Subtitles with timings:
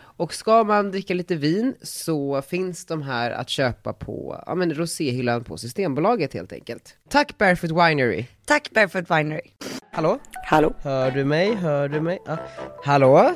[0.00, 4.74] Och ska man dricka lite vin så finns de här att köpa på ja, men
[4.74, 6.96] roséhyllan på Systembolaget helt enkelt.
[7.08, 8.24] Tack Barefoot Winery.
[8.44, 9.50] Tack Barefoot Winery.
[9.92, 10.18] Hallå?
[10.44, 10.72] Hallå?
[10.82, 11.54] Hör du mig?
[11.54, 12.18] Hör du mig?
[12.26, 12.36] Ah.
[12.84, 13.34] Hallå?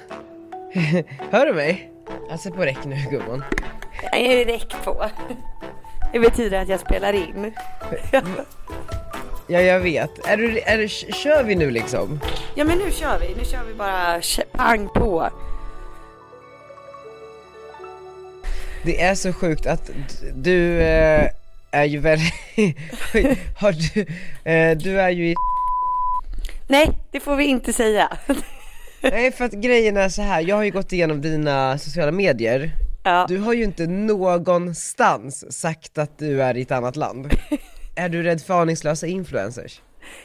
[1.30, 1.93] Hör du mig?
[2.29, 3.45] Jag ser på räck nu gumman.
[4.12, 5.11] Jag är direkt på.
[6.12, 7.53] Det betyder att jag spelar in.
[9.47, 10.27] Ja jag vet.
[10.27, 12.20] Är du, är du, kör vi nu liksom?
[12.55, 14.20] Ja men nu kör vi, nu kör vi bara
[14.53, 15.31] pang på.
[18.84, 19.91] Det är så sjukt att
[20.34, 21.28] du eh,
[21.70, 22.34] är ju väldigt,
[23.56, 24.00] har du,
[24.50, 25.34] eh, du är ju i
[26.69, 28.19] Nej, det får vi inte säga.
[29.02, 30.41] Nej för att grejen är så här.
[30.41, 32.72] jag har ju gått igenom dina sociala medier
[33.05, 33.27] Ja.
[33.28, 37.34] Du har ju inte någonstans sagt att du är i ett annat land
[37.94, 39.80] Är du rädd för aningslösa influencers?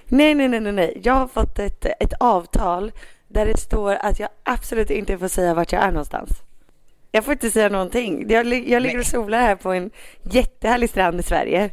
[0.06, 1.02] Nej, nej, nej, nej, nej.
[1.04, 2.92] Jag har fått ett, ett avtal
[3.28, 6.32] där det står att jag absolut inte får säga vart jag är någonstans.
[7.12, 8.26] Jag får inte säga någonting.
[8.30, 9.90] Jag, jag ligger och solar här på en
[10.24, 11.70] jättehärlig strand i Sverige.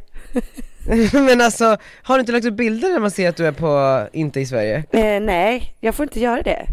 [1.13, 4.01] Men alltså, har du inte lagt upp bilder när man ser att du är på,
[4.13, 4.83] inte i Sverige?
[4.91, 6.67] Eh, nej, jag får inte göra det.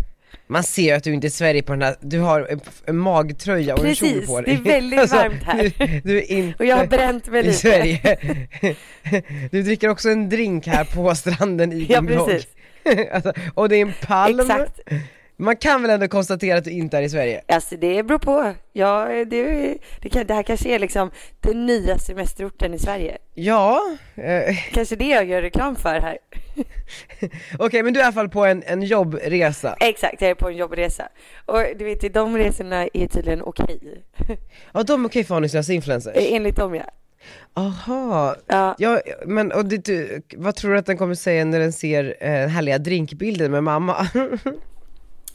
[0.46, 2.96] Man ser att du inte är i Sverige på den här, du har en, en
[2.96, 5.72] magtröja och en kjol Precis, på dig Alltså, det är väldigt varmt här.
[5.78, 7.58] Du, du är inte Och jag har bränt mig i lite.
[7.58, 8.16] Sverige
[9.50, 12.48] Du dricker också en drink här på stranden i Ja, din blogg precis.
[13.12, 14.80] alltså, Och det är en palm Exakt.
[15.42, 17.42] Man kan väl ändå konstatera att du inte är i Sverige?
[17.48, 18.54] Alltså det beror på.
[18.72, 23.18] Ja, det, det, kan, det här kanske är liksom den nya semesterorten i Sverige.
[23.34, 23.80] Ja,
[24.14, 26.18] eh, Kanske det jag gör reklam för här.
[27.58, 30.48] okej men du är i alla fall på en, en jobbresa Exakt, jag är på
[30.48, 31.08] en jobbresa.
[31.46, 34.02] Och du vet, de resorna är tydligen okej.
[34.72, 36.16] Ja de är okej för aningslösa influencers?
[36.16, 36.84] Enligt dem ja.
[37.54, 41.60] Aha, Ja, ja men och det, du, vad tror du att den kommer säga när
[41.60, 44.06] den ser eh, härliga drinkbilder med mamma?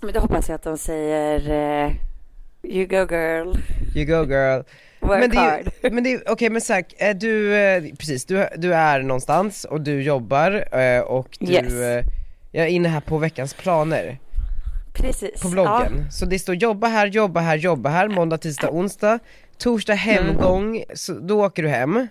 [0.02, 1.40] men då hoppas jag att de säger
[1.86, 1.92] eh,
[2.64, 3.54] You go girl,
[3.96, 4.62] you go girl
[5.00, 5.70] work men det är, hard.
[5.94, 9.82] men det är, okej men Zack, är du, eh, precis, du, du är någonstans och
[9.82, 11.74] du jobbar eh, och du, Yes.
[11.74, 12.06] eh,
[12.52, 14.18] jag är inne här på veckans planer
[14.94, 15.42] Precis.
[15.42, 16.12] på bloggen.
[16.12, 19.20] Så det står jobba här, jobba här, jobba här, måndag, tisdag, onsdag,
[19.58, 22.08] torsdag hemgång, så då åker du hem.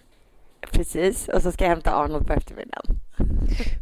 [0.72, 1.28] Precis.
[1.28, 3.00] Och så ska jag hämta Arnold på eftermiddagen.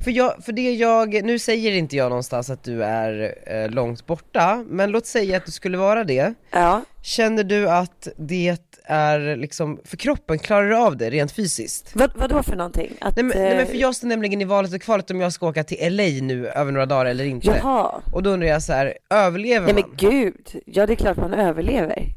[0.05, 4.07] För, jag, för det jag, nu säger inte jag någonstans att du är eh, långt
[4.07, 6.35] borta, men låt säga att du skulle vara det.
[6.51, 6.83] Ja.
[7.03, 11.91] Känner du att det är liksom, för kroppen, klarar du av det rent fysiskt?
[11.95, 12.93] Vad, vad då för någonting?
[13.01, 15.21] Att, Nej men, nej men för eh, jag står nämligen i valet och kvalet om
[15.21, 17.47] jag ska åka till LA nu över några dagar eller inte.
[17.47, 18.03] Jaha.
[18.13, 19.91] Och då undrar jag så här, överlever Nej man?
[19.99, 20.63] men gud.
[20.67, 22.15] Ja, det är klart man överlever.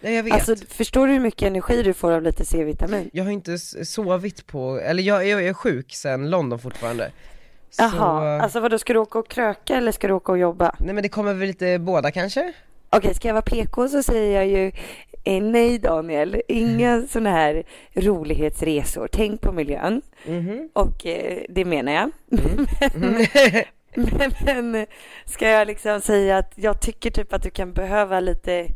[0.00, 0.32] Nej jag vet.
[0.32, 3.10] Alltså, förstår du hur mycket energi du får av lite C-vitamin?
[3.12, 7.10] Jag har inte sovit på, eller jag, jag är sjuk sen London fortfarande.
[7.70, 10.38] Så, Jaha, alltså vad då ska du åka och kröka eller ska du åka och
[10.38, 10.74] jobba?
[10.78, 12.52] Nej men det kommer väl lite båda kanske?
[12.90, 14.72] Okej, ska jag vara PK så säger jag ju
[15.24, 17.62] eh, nej Daniel, inga sådana här
[17.94, 19.08] rolighetsresor.
[19.12, 20.02] Tänk på miljön.
[20.26, 20.68] Mhm.
[20.72, 22.10] Och eh, det menar jag.
[22.94, 23.26] men,
[24.44, 24.86] men, men
[25.24, 28.66] ska jag liksom säga att jag tycker typ att du kan behöva lite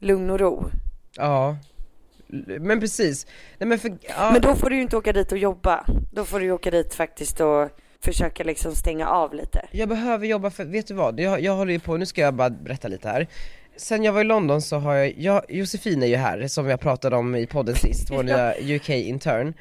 [0.00, 0.70] lugn och ro.
[1.16, 1.56] Ja.
[2.60, 3.26] Men precis.
[3.58, 4.30] Nej men för, ja.
[4.32, 5.84] Men då får du ju inte åka dit och jobba.
[6.12, 7.68] Då får du ju åka dit faktiskt och
[8.00, 9.68] försöka liksom stänga av lite.
[9.70, 11.20] Jag behöver jobba för, vet du vad?
[11.20, 13.26] Jag, jag håller ju på, nu ska jag bara berätta lite här.
[13.76, 16.80] Sen jag var i London så har jag, jag Josefin är ju här som jag
[16.80, 19.54] pratade om i podden sist, vår nya UK-intern.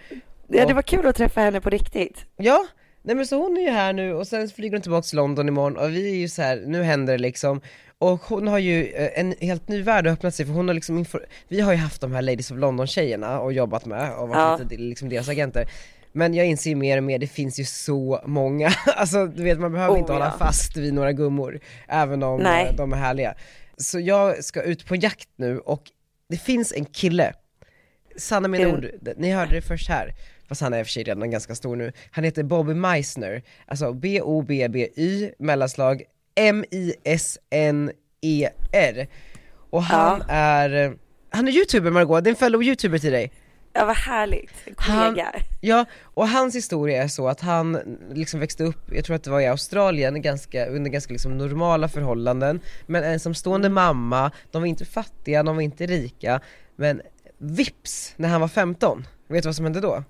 [0.48, 2.26] Ja, det var kul att träffa henne på riktigt.
[2.38, 2.66] Ja,
[3.02, 5.48] nej men så hon är ju här nu och sen flyger hon tillbaka till London
[5.48, 7.62] imorgon och vi är ju så här, nu händer det liksom.
[8.00, 10.76] Och hon har ju eh, en helt ny värld att öppna sig för hon har
[10.76, 11.06] liksom,
[11.48, 14.38] vi har ju haft de här Ladies of London tjejerna och jobbat med och varit
[14.38, 14.58] Ja.
[14.70, 15.70] lite liksom deras agenter.
[16.12, 19.60] Men jag inser ju mer och mer, det finns ju så många, alltså du vet
[19.60, 20.46] man behöver Oh, inte hålla ja.
[20.46, 22.66] fast vid några gummor, även om Nej.
[22.68, 23.36] eh, de är härliga.
[23.78, 25.84] Så jag ska ut på jakt nu och
[26.30, 27.34] det finns en kille,
[28.18, 28.76] sanna mina Mm.
[28.76, 30.14] ord, ni hörde det först här,
[30.48, 33.44] fast han är i och för sig redan ganska stor nu, han heter Bobby Meissner,
[33.66, 36.04] alltså B-O-B-B-Y, mellanslag
[38.22, 39.08] M-I-S-N-E-R.
[39.70, 40.98] Och han är,
[41.30, 43.32] han är youtuber Margot, det är en fellow youtuber till dig.
[43.74, 45.32] Ja vad härligt, en Han- kollega.
[45.62, 49.30] Ja, och hans historia är så att han liksom växte upp, jag tror att det
[49.32, 54.86] var i Australien, ganska, under ganska liksom normala förhållanden, men ensamstående mamma, de var inte
[54.86, 56.40] fattiga, de var inte rika,
[56.76, 57.02] men
[57.38, 60.04] vips, när han var 15, vet du vad som hände då?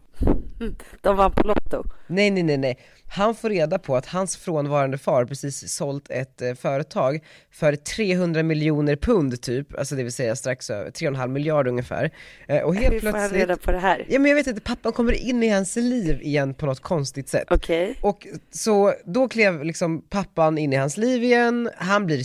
[1.02, 1.84] De vann på Lotto.
[2.08, 2.78] Nej nej nej nej,
[3.10, 7.20] han får reda på att hans frånvarande far precis sålt ett eh, företag
[7.52, 12.12] för 300 miljoner pund typ, alltså det vill säga strax över 3,5 miljard ungefär.
[12.48, 14.06] Eh, och helt Hur får han plötsligt, reda på det här?
[14.10, 17.30] ja men jag vet inte, pappan kommer in i hans liv igen på något konstigt
[17.30, 17.48] sätt.
[17.50, 17.96] Okej.
[18.02, 22.24] Och så då klev liksom pappan in i hans liv igen, han blir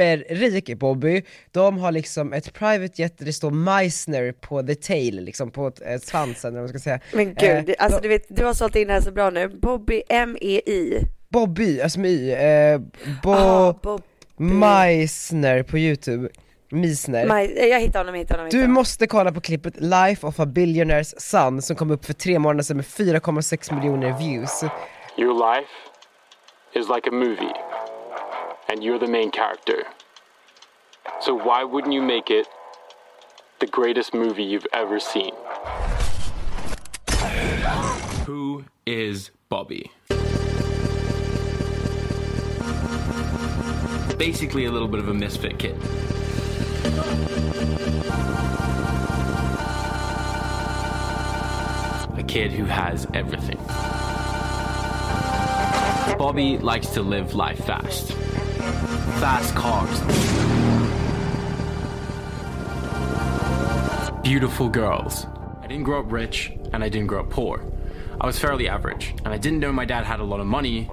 [0.00, 5.20] superrik Bobby, de har liksom ett private jet där det står Meissner på the tail,
[5.24, 7.00] liksom på eh, svansen eller vad man ska säga.
[7.12, 9.48] Men gud, Eh, alltså du vet, du har sålt in det här så bra nu.
[9.48, 11.00] Bobby M-E-I.
[11.28, 12.78] Bobby, alltså med y, eh,
[13.22, 13.30] Bo...
[13.32, 14.02] Ah, Bob...
[14.38, 16.28] Meissner på youtube,
[16.70, 17.26] Meissner.
[17.26, 18.46] Maj, jag hittar honom, jag hittar honom.
[18.46, 18.74] jag Du hittar honom.
[18.74, 22.62] måste kolla på klippet Life of a Billionaire's Son som kom upp för tre månader
[22.62, 24.62] sedan med 4,6 miljoner views.
[25.18, 25.70] Your life
[26.74, 27.54] is like a movie,
[28.68, 29.84] and you're the main character.
[31.20, 32.46] So why wouldn't you make it
[33.60, 35.32] the greatest movie you've ever seen?
[38.26, 39.90] Who is Bobby?
[44.18, 45.76] Basically, a little bit of a misfit kid.
[52.18, 53.58] A kid who has everything.
[56.14, 58.12] Bobby likes to live life fast.
[59.20, 60.00] Fast cars.
[64.22, 65.26] Beautiful girls.
[65.62, 67.64] I didn't grow up rich and I didn't grow up poor.
[68.20, 70.90] I was fairly average, and I didn't know my dad had a lot of money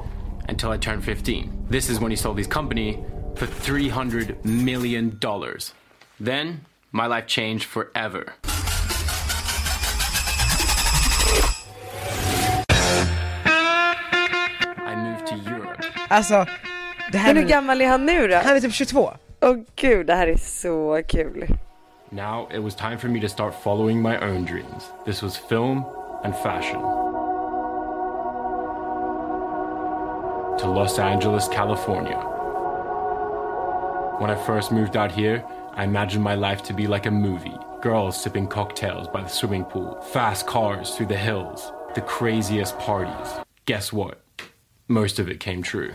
[0.49, 1.67] until I turned 15.
[1.69, 3.03] This is when he sold his company
[3.35, 5.19] for $300 million.
[6.19, 8.33] Then, my life changed forever.
[16.13, 16.45] Alltså,
[17.11, 18.35] det här Men hur gammal är han nu då?
[18.35, 19.11] han är typ 22.
[19.41, 21.47] Åh gud, det här är så kul.
[22.09, 24.91] Now it was time for me to start following my own dreams.
[25.05, 25.83] This was film
[26.23, 26.81] and fashion.
[30.59, 32.19] To Los Angeles, California.
[34.19, 35.43] When I first moved out here,
[35.75, 37.57] I imagined my life to be like a movie.
[37.81, 43.33] Girls sipping cocktails by the swimming pool, fast cars through the hills, the craziest parties.
[43.65, 44.22] Guess what?
[44.87, 45.93] Most of it came true.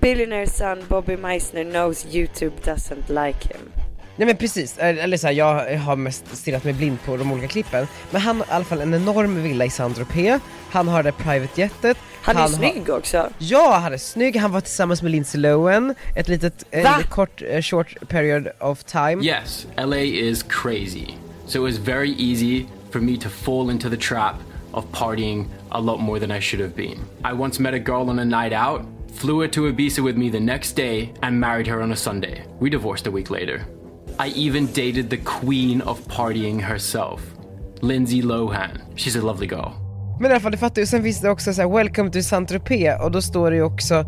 [0.00, 3.72] Billionaire son Bobby Meissner knows YouTube doesn't like him.
[4.18, 7.48] Nej men precis, eller så här, jag har mest stirrat mig blind på de olika
[7.48, 7.86] klippen.
[8.10, 10.40] Men han har i alla fall en enorm villa i Saint-Tropez,
[10.70, 11.96] han har det private jetet.
[12.22, 13.30] Han är har- snygg också.
[13.38, 17.62] Ja, han är snygg, han var tillsammans med Lindsay Lohan, ett litet, litet kort, eh,
[17.62, 19.24] short period of time.
[19.24, 21.06] Yes, LA is crazy.
[21.46, 22.64] So it was very easy
[22.96, 24.40] for me to fall into the trap
[24.72, 26.98] of partying a lot more than I should have been.
[27.22, 30.30] I once met a girl on a night out, flew her to Ibiza with me
[30.30, 32.42] the next day, and married her on a Sunday.
[32.58, 33.66] We divorced a week later.
[34.18, 37.20] I even dated the queen of partying herself,
[37.82, 38.80] Lindsay Lohan.
[38.94, 39.72] She's a lovely girl.
[40.20, 42.18] Men i alla fall, du fattar ju, sen finns det också så här, 'Welcome to
[42.22, 44.04] Saint-Tropez' och då står det ju också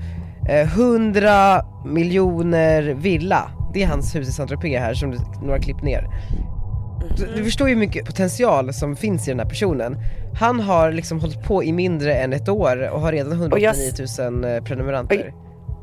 [0.49, 3.51] eh, 100 miljoner villa.
[3.75, 6.09] Det är hans hus i Saint-Tropez här som du, några klipp ner.
[7.37, 9.97] Du, förstår ju hur mycket potential som finns i den här personen.
[10.41, 13.75] Han har liksom hållit på i mindre än ett år och har redan Och jag
[13.75, 15.33] 189 s- 000 eh, prenumeranter.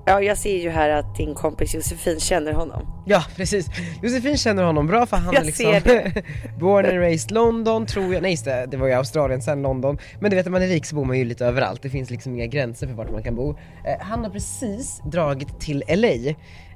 [0.07, 3.03] Ja, jag ser ju här att din kompis Josefin känner honom.
[3.05, 3.67] Ja precis,
[4.03, 5.71] Josefin känner honom bra för han Jag är liksom
[6.59, 9.97] born and raised London tror jag, nej det, det var ju Australien sen London.
[10.19, 12.09] Men du vet när man är rik så bor man ju lite överallt, det finns
[12.09, 13.49] liksom inga gränser för vart man kan bo.
[13.49, 13.55] Eh,
[13.99, 16.33] han har precis dragit till LA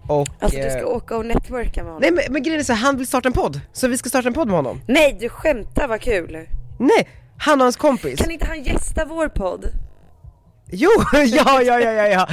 [0.10, 0.28] och...
[0.39, 2.01] Alltså du ska eh, åka och networka med honom.
[2.01, 4.28] Nej men, men grejen är så han vill starta en podd, så vi ska starta
[4.28, 4.82] en podd med honom.
[4.88, 6.38] Nej, du skämtar, vad kul.
[6.80, 8.20] Nej, han och hans kompis.
[8.20, 9.66] Kan inte han gästa vår podd?
[10.72, 12.28] Jo, ja ja ja ja ja!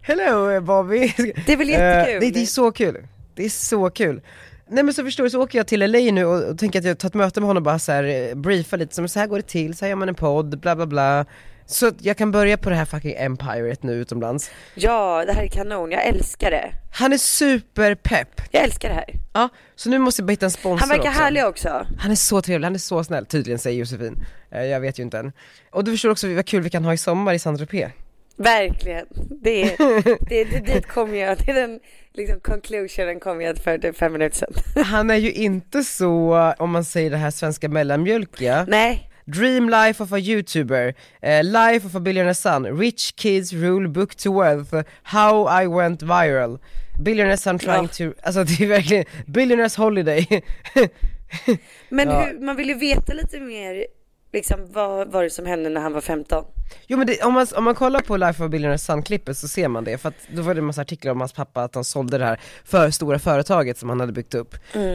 [0.00, 1.14] Hello Bobby!
[1.46, 2.20] Det är väl Eh, jättekul?
[2.20, 4.20] det, det är så kul, det är så kul.
[4.68, 6.84] Nej men så förstår du, så åker jag till LA nu och, och tänker att
[6.84, 9.18] jag tar ett möte med honom och bara så här, eh, briefa lite, som så
[9.18, 11.26] här går det till, så här gör man en podd, bla bla bla.
[11.72, 14.50] Så jag kan börja på det här fucking empiret nu utomlands.
[14.74, 16.72] Ja, det här är kanon, jag älskar det.
[16.94, 18.40] Han är superpepp.
[18.50, 19.14] Jag älskar det här.
[19.32, 21.20] Ja, så nu måste jag bara hitta en sponsor Han verkar också.
[21.22, 21.86] härlig också.
[21.98, 24.24] Han är så trevlig, han är så snäll, tydligen säger Josefin.
[24.50, 25.32] Eh, Jag vet ju inte än.
[25.70, 27.90] Och du förstår också vad kul vi kan ha i sommar i Saint-Tropez.
[28.36, 29.06] Verkligen.
[29.42, 29.76] Det är,
[30.28, 31.80] det, det, dit kom jag, det är den
[32.14, 34.84] liksom conclusionen kom jag för typ fem minuter sedan.
[34.84, 38.64] Han är ju inte så, om man säger det här svenska mellanmjölkiga.
[38.68, 43.88] Nej, Dream life of a youtuber, eh, life of a billionaire son, rich kids rule
[43.88, 46.58] book to wealth, how I went viral.
[46.98, 50.26] Billionaire son trying to, alltså det är verkligen, billionaires holiday.
[51.88, 52.20] Men Ja.
[52.24, 53.86] hur, man vill ju veta lite mer,
[54.32, 56.44] liksom vad var det som hände när han var 15?
[56.86, 59.68] Jo men det, om, man, om man kollar på Life of Billionaire Son-klippet så ser
[59.68, 61.84] man det, för att då var det en massa artiklar om hans pappa att han
[61.84, 64.54] sålde det här för stora företaget som han hade byggt upp.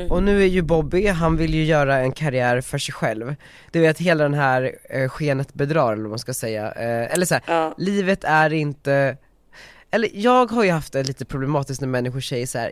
[0.10, 3.36] Och nu är ju Bobby, han vill ju göra en karriär för sig själv.
[3.72, 7.25] Du vet hela den här eh, skenet bedrar eller vad man ska säga, eh, eller
[7.25, 7.74] så här, Ja.
[7.77, 9.17] livet är inte,
[9.91, 12.72] eller jag har ju haft det lite problematiskt när människor säger så här.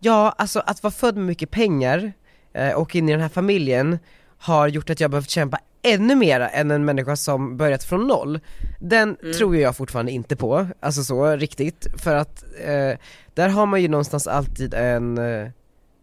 [0.00, 2.12] ja alltså att vara född med mycket pengar
[2.52, 3.98] eh, och in i den här familjen
[4.38, 8.40] har gjort att jag behövt kämpa ännu mera än en människa som börjat från noll.
[8.80, 12.98] Den tror ju jag fortfarande inte på, alltså så riktigt, för att eh,
[13.34, 15.48] där har man ju någonstans alltid en eh,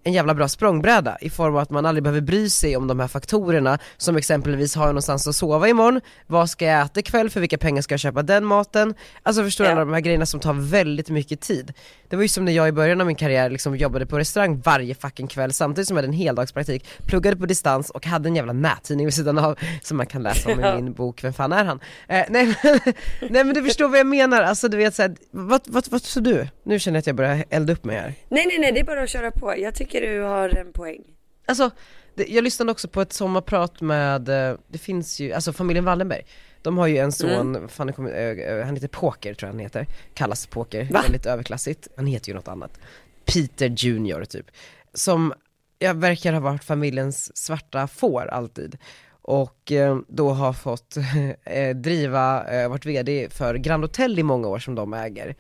[0.04, 3.00] en jävla bra språngbräda i form av att man aldrig behöver bry sig om de
[3.00, 7.30] här faktorerna som exempelvis har jag någonstans att sova imorgon, vad ska jag äta ikväll,
[7.30, 8.94] för vilka pengar ska jag köpa den maten?
[9.24, 9.72] Alltså förstår du Ja.
[9.76, 11.74] alla de här grejerna som tar väldigt mycket tid.
[12.10, 14.62] Det var ju som när jag i början av min karriär liksom jobbade på restaurang
[14.66, 18.36] varje fucking kväll samtidigt som jag hade en heldagspraktik, pluggade på distans och hade en
[18.36, 21.52] jävla nättidning vid sidan av som man kan läsa om i min bok Vem fan
[21.54, 21.80] är han?
[22.08, 22.80] Eh, nej, men,
[23.30, 26.24] nej men du förstår vad jag menar, alltså du vet såhär, vad, vad, vad tror
[26.24, 26.48] du?
[26.64, 28.14] Nu känner jag att jag börjar elda upp mig här.
[28.30, 29.54] Nej nej nej, det är bara att köra på.
[29.58, 31.04] Jag tycker du har en poäng.
[31.46, 31.72] Alltså,
[32.16, 36.26] det, jag lyssnade också på ett sommarprat med, eh, det finns ju, alltså familjen Wallenberg
[36.62, 39.54] De har ju en son, fan, det kommer, eh, eh, han heter Poker tror jag
[39.54, 41.02] han heter, kallas Poker, Va?
[41.02, 42.80] väldigt överklassigt, han heter ju något annat
[43.26, 44.46] Peter Junior typ
[44.94, 45.34] Som,
[45.80, 48.78] jag verkar ha varit familjens svarta får alltid
[49.22, 50.98] och eh, då har fått
[51.44, 55.36] eh, driva, eh, varit VD för Grand Hotel i många år som de äger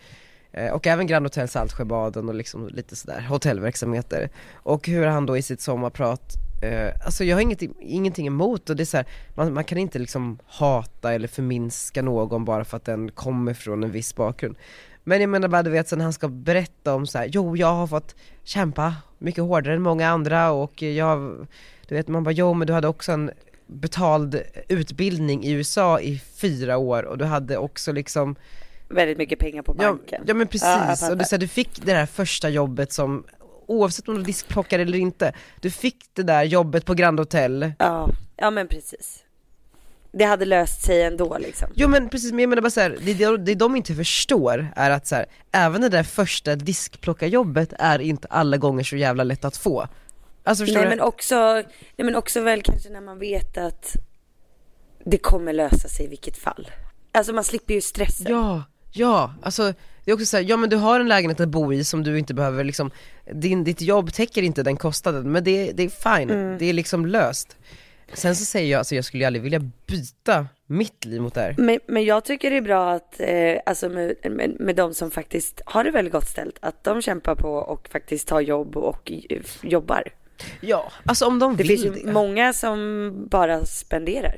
[0.53, 4.29] Eh, och även Grand Hotel Saltsjöbaden och liksom lite sådär hotellverksamheter.
[4.53, 8.75] Och hur han då i sitt sommarprat, eh, alltså jag har inget, ingenting emot och
[8.75, 9.05] det är så här,
[9.35, 13.83] man, man kan inte liksom hata eller förminska någon bara för att den kommer från
[13.83, 14.57] en viss bakgrund.
[15.03, 17.73] Men jag menar bara du vet sen han ska berätta om så här, jo jag
[17.73, 21.47] har fått kämpa mycket hårdare än många andra och jag,
[21.87, 23.31] du vet man bara, jo men du hade också en
[23.67, 28.35] betald utbildning i USA i fyra år och du hade också liksom
[28.95, 30.23] Väldigt mycket pengar på Ja, banken.
[30.27, 31.11] ja men Ja, jag precis, fattar.
[31.11, 33.23] och du, så här, du fick det där första jobbet som,
[33.67, 38.09] oavsett om du diskplockare eller inte, du fick det där jobbet på Grand Hotel Ja,
[38.37, 39.23] ja men precis.
[40.13, 41.69] Det hade löst sig ändå liksom.
[41.75, 44.67] Jo men precis, men jag menar bara så här, det, det, det de inte förstår
[44.75, 49.23] är att så här, även det där första diskplockarjobbet är inte alla gånger så jävla
[49.23, 49.87] lätt att få
[50.43, 50.95] Alltså förstår Nej du?
[50.95, 51.63] men också, nej
[52.05, 53.95] men också väl kanske när man vet att
[55.05, 56.71] det kommer lösa sig i vilket fall.
[57.11, 58.25] Alltså man slipper ju stressen.
[58.31, 59.73] Ja, ja, alltså
[60.05, 62.03] det är också så här, ja men du har en lägenhet att bo i som
[62.03, 62.91] du inte behöver liksom,
[63.31, 66.57] din, ditt jobb täcker inte den kostnaden, men det, det är fine, Mm.
[66.57, 67.57] det är liksom löst
[68.13, 71.41] Sen så säger jag, alltså jag skulle ju aldrig vilja byta mitt liv mot det
[71.41, 74.93] här Men, men jag tycker det är bra att, eh, alltså med, med, med de
[74.93, 78.77] som faktiskt har det väldigt gott ställt, att de kämpar på och faktiskt tar jobb
[78.77, 80.03] och eh, jobbar.
[80.61, 82.11] Ja, alltså om de Det vill finns ju det.
[82.11, 84.35] många som bara spenderar.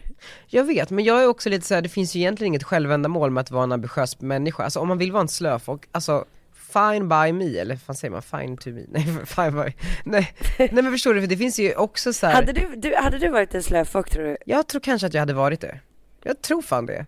[0.47, 3.31] Jag vet, men jag är också lite så här, det finns ju egentligen inget självändamål
[3.31, 6.25] med att vara en ambitiös människa, alltså om man vill vara en slöfock, alltså
[6.73, 10.69] fine by me, eller vad säger man, fine to me, nej fine by, nej, nej
[10.71, 12.33] men förstår du, för det finns ju också så här.
[12.33, 14.37] Hade du, du, hade du varit en slöfock tror du?
[14.45, 15.79] jag tror kanske att jag hade varit det,
[16.23, 17.05] jag tror fan det.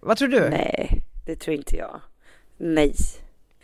[0.00, 0.48] Vad tror du?
[0.48, 2.00] Nej, det tror inte jag.
[2.58, 2.94] Nej.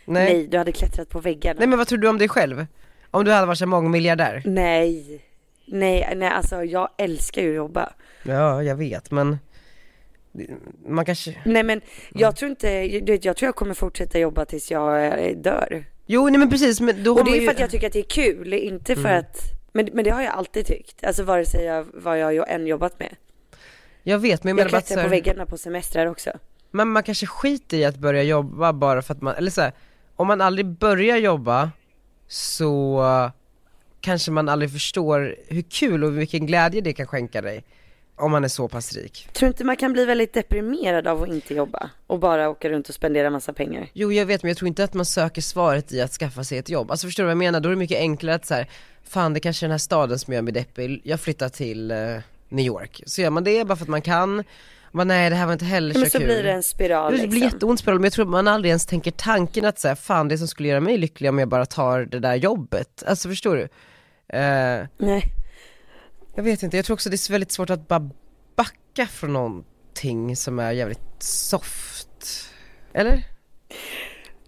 [0.05, 0.33] nej.
[0.33, 1.59] Nej, du hade klättrat på väggarna.
[1.59, 2.65] Nej men vad tror du om dig själv?
[3.13, 4.41] Om du hade varit en mångmiljardär?
[4.45, 5.21] Nej.
[5.65, 7.93] Nej, nej, alltså jag älskar ju att jobba.
[8.23, 9.37] Ja, jag vet men
[10.87, 11.81] man kanske, Nej men Mm.
[12.21, 15.85] jag tror inte, du vet, jag tror jag kommer fortsätta jobba tills jag eh, dör.
[16.05, 17.93] jo nej men precis men då Och det är ju för att jag tycker att
[17.93, 19.19] det är kul, inte för Mm.
[19.19, 19.37] att,
[19.73, 21.03] men, men det har jag alltid tyckt.
[21.03, 23.15] Alltså vare sig jag, vad jag än jobbat med.
[24.03, 26.31] Jag vet men jag Jag menar så klättrar på här, väggarna på semestrar också.
[26.71, 29.71] Men man kanske skiter i att börja jobba bara för att man, eller så här,
[30.15, 31.71] om man aldrig börjar jobba
[32.33, 33.31] så
[34.01, 37.63] kanske man aldrig förstår hur kul och vilken glädje det kan skänka dig
[38.15, 39.27] om man är så pass rik.
[39.33, 42.89] Tror inte man kan bli väldigt deprimerad av att inte jobba och bara åka runt
[42.89, 43.89] och spendera massa pengar?
[43.93, 46.57] Jo jag vet men jag tror inte att man söker svaret i att skaffa sig
[46.57, 46.91] ett jobb.
[46.91, 47.59] Alltså förstår du vad jag menar?
[47.59, 48.69] Då är det mycket enklare att så här,
[49.03, 51.97] fan det kanske är den här staden som gör mig deppig, jag flyttar till eh,
[52.49, 53.03] New York.
[53.05, 54.43] Så gör man det bara för att man kan,
[54.93, 56.27] bara, nej det här var inte heller så Men så kul.
[56.27, 57.29] blir det en spiral Det liksom.
[57.29, 60.27] blir jätteont spiral, men jag tror att man aldrig ens tänker tanken att säga fan
[60.27, 63.03] det som skulle göra mig lycklig om jag bara tar det där jobbet.
[63.07, 63.61] Alltså förstår du?
[64.37, 65.23] Eh, Nej.
[66.35, 68.09] jag vet inte, jag tror också det är väldigt svårt att bara
[68.55, 72.49] backa från någonting som är jävligt soft.
[72.93, 73.23] Eller?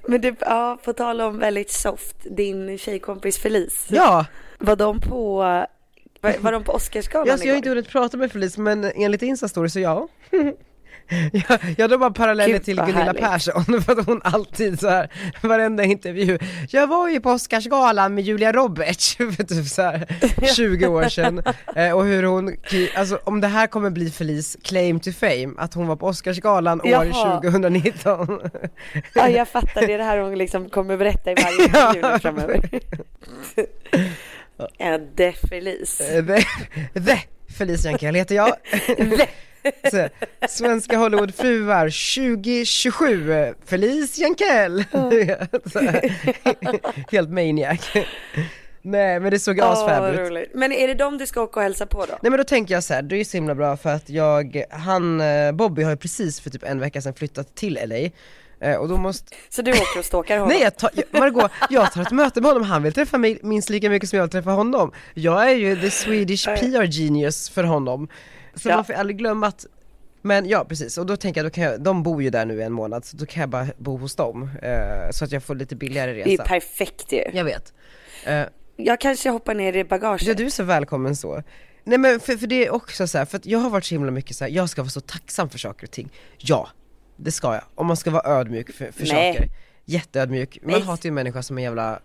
[0.08, 3.88] Men du, ja, på tal om väldigt soft, din tjejkompis Felice.
[3.90, 4.26] Ja!
[4.60, 5.44] Var de på,
[6.26, 7.58] Var, var de på Oscarsgalan Ja, alltså, jag har igår?
[7.58, 10.08] inte hunnit prata med Felice men enligt Insta-story så ja.
[11.32, 13.22] jag, jag drar bara paralleller Gud, till Gunilla härligt.
[13.22, 15.10] Persson för att hon alltid så här
[15.42, 16.38] varenda intervju,
[16.70, 20.08] jag var ju på Oscarsgalan med Julia Roberts för typ så här
[20.56, 21.44] 20 år sedan
[21.76, 22.56] eh, och hur hon,
[22.96, 26.82] alltså om det här kommer bli Felice claim to fame, att hon var på Oscarsgalan
[26.82, 27.42] år Jaha.
[27.42, 28.42] 2019
[29.14, 29.88] Ja, jag fattar.
[29.88, 32.70] Det är det här hon liksom kommer berätta i varje intervju nu framöver.
[34.78, 36.02] Ja, det Felice.
[36.02, 36.26] Eh,
[36.94, 37.20] The,
[37.58, 38.56] Felice Jankell heter jag.
[39.92, 40.10] Så,
[40.50, 44.84] Svenska Hollywoodfruar 2027, eh, Felice Jankell.
[47.12, 47.80] Helt maniac.
[48.82, 50.50] Nej men det såg Åh, asfab ut.
[50.54, 52.18] Men är det dem du ska åka och hälsa på då?
[52.22, 54.10] Nej men då tänker jag så här, det är ju så himla bra för att
[54.10, 58.10] jag, han, eh, Bobby har ju precis för typ en vecka sedan flyttat till LA
[58.80, 60.50] och då måste, Så du åker och stalkar honom?
[60.50, 63.40] nej jag tar, jag, Margot, jag tar ett möte med honom, han vill träffa mig
[63.44, 64.92] minst lika mycket som jag vill träffa honom.
[65.14, 68.08] Jag är ju the Swedish PR genius för honom.
[68.56, 68.76] Så Ja.
[68.76, 69.66] man får aldrig glömma att
[70.22, 72.64] men ja precis, och då tänker jag, då kan jag, de bor ju där nu
[72.64, 74.50] en månad, så då kan jag bara bo hos dem.
[74.62, 76.44] eh, så att jag får lite billigare Det är resa.
[76.44, 77.24] perfekt ju.
[77.34, 77.74] Jag vet.
[78.26, 78.42] Eh,
[78.78, 80.28] Jag kanske hoppar ner i bagaget.
[80.28, 81.44] Ja du är så välkommen så.
[81.84, 83.96] Nej men för, för det är också så här, för att jag har varit så
[83.96, 86.12] himla mycket så här, jag ska vara så tacksam för saker och ting.
[86.38, 86.70] Ja,
[87.16, 87.64] det ska jag.
[87.76, 89.34] Om man ska vara ödmjuk för, för Nej.
[89.34, 89.50] saker.
[89.86, 90.58] Jätteödmjuk.
[90.62, 90.82] Man Nej.
[90.82, 92.00] hatar ju en människa som en jävla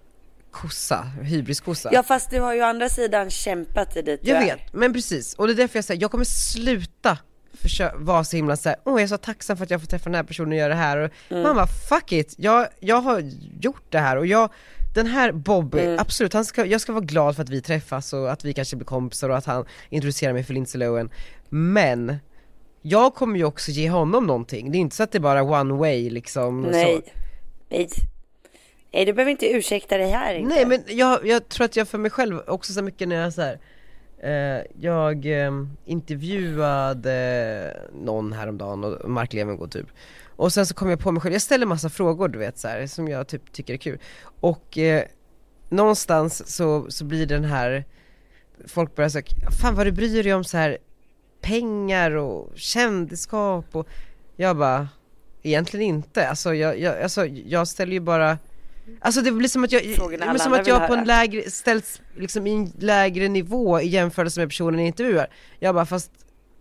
[0.51, 1.91] kossa, hybriskossa.
[1.93, 4.45] Ja fast du har ju å andra sidan kämpat dig dit du jag är.
[4.57, 5.35] vet, men precis.
[5.35, 7.19] Och det är därför jag säger, jag kommer sluta
[7.55, 10.05] försöka vara så himla såhär, åh jag är så tacksam för att jag får träffa
[10.05, 11.43] den här personen och göra det här och Mm.
[11.43, 13.23] man bara fuck it, jag, jag har
[13.61, 14.51] gjort det här och jag
[14.95, 15.99] den här Bobby, Mm.
[15.99, 18.77] absolut, han ska, jag ska vara glad för att vi träffas och att vi kanske
[18.77, 21.11] blir kompisar och att han introducerar mig för Lindsay Lohan
[21.49, 22.17] Men
[22.83, 25.43] jag kommer ju också ge honom någonting, det är inte så att det är bara
[25.43, 27.03] one way liksom Nej.
[27.05, 27.11] så.
[27.69, 27.89] Nej.
[28.93, 30.55] Nej du behöver inte ursäkta dig här inte.
[30.55, 33.33] Nej men jag, jag tror att jag för mig själv också så mycket när jag
[33.33, 33.61] så här,
[34.23, 35.53] eh, jag eh,
[35.85, 39.87] intervjuade någon häromdagen, och Mark Levengood typ
[40.37, 42.69] Och sen så kom jag på mig själv, jag ställer massa frågor du vet så
[42.69, 43.99] här, som jag typ tycker är kul
[44.41, 45.05] Och eh,
[45.69, 47.85] någonstans så, så blir den här
[48.67, 49.25] Folk börjar säga,
[49.61, 50.79] fan vad du bryr dig om så här
[51.41, 53.89] pengar och kändisskap och
[54.37, 54.89] Jag bara
[55.43, 58.39] Egentligen inte, alltså jag, jag, alltså, jag ställer ju bara
[59.01, 59.83] Alltså det blir som att jag,
[60.19, 64.41] men som att jag på en lägre, ställs liksom i en lägre nivå i jämförelse
[64.41, 65.27] med personen i intervjuar.
[65.59, 66.11] Jag bara fast,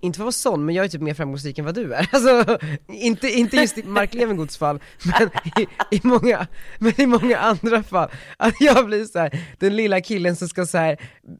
[0.01, 2.09] inte för att vara sån, men jag är typ mer framgångsrik än vad du är.
[2.13, 5.29] Alltså, inte, inte just i Mark Levengoods fall, men
[5.63, 8.09] i, i många, men i många andra fall.
[8.37, 10.97] Att jag blir så här, den lilla killen som ska så här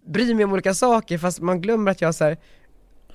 [0.08, 2.38] bry mig om olika saker fast man glömmer att jag så här,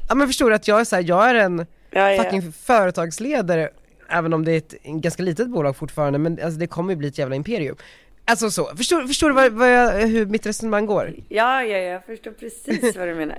[0.08, 2.22] Ja men förstår du att jag är så här, jag är en Ja, ja.
[2.22, 3.68] fucking företagsledare
[4.08, 7.08] Även om det är ett ganska litet bolag fortfarande, men alltså det kommer ju bli
[7.08, 7.76] ett jävla imperium
[8.24, 11.14] Alltså så, förstår, förstår du vad, vad jag, hur mitt resonemang går?
[11.28, 13.38] Ja, ja, jag förstår precis vad du menar.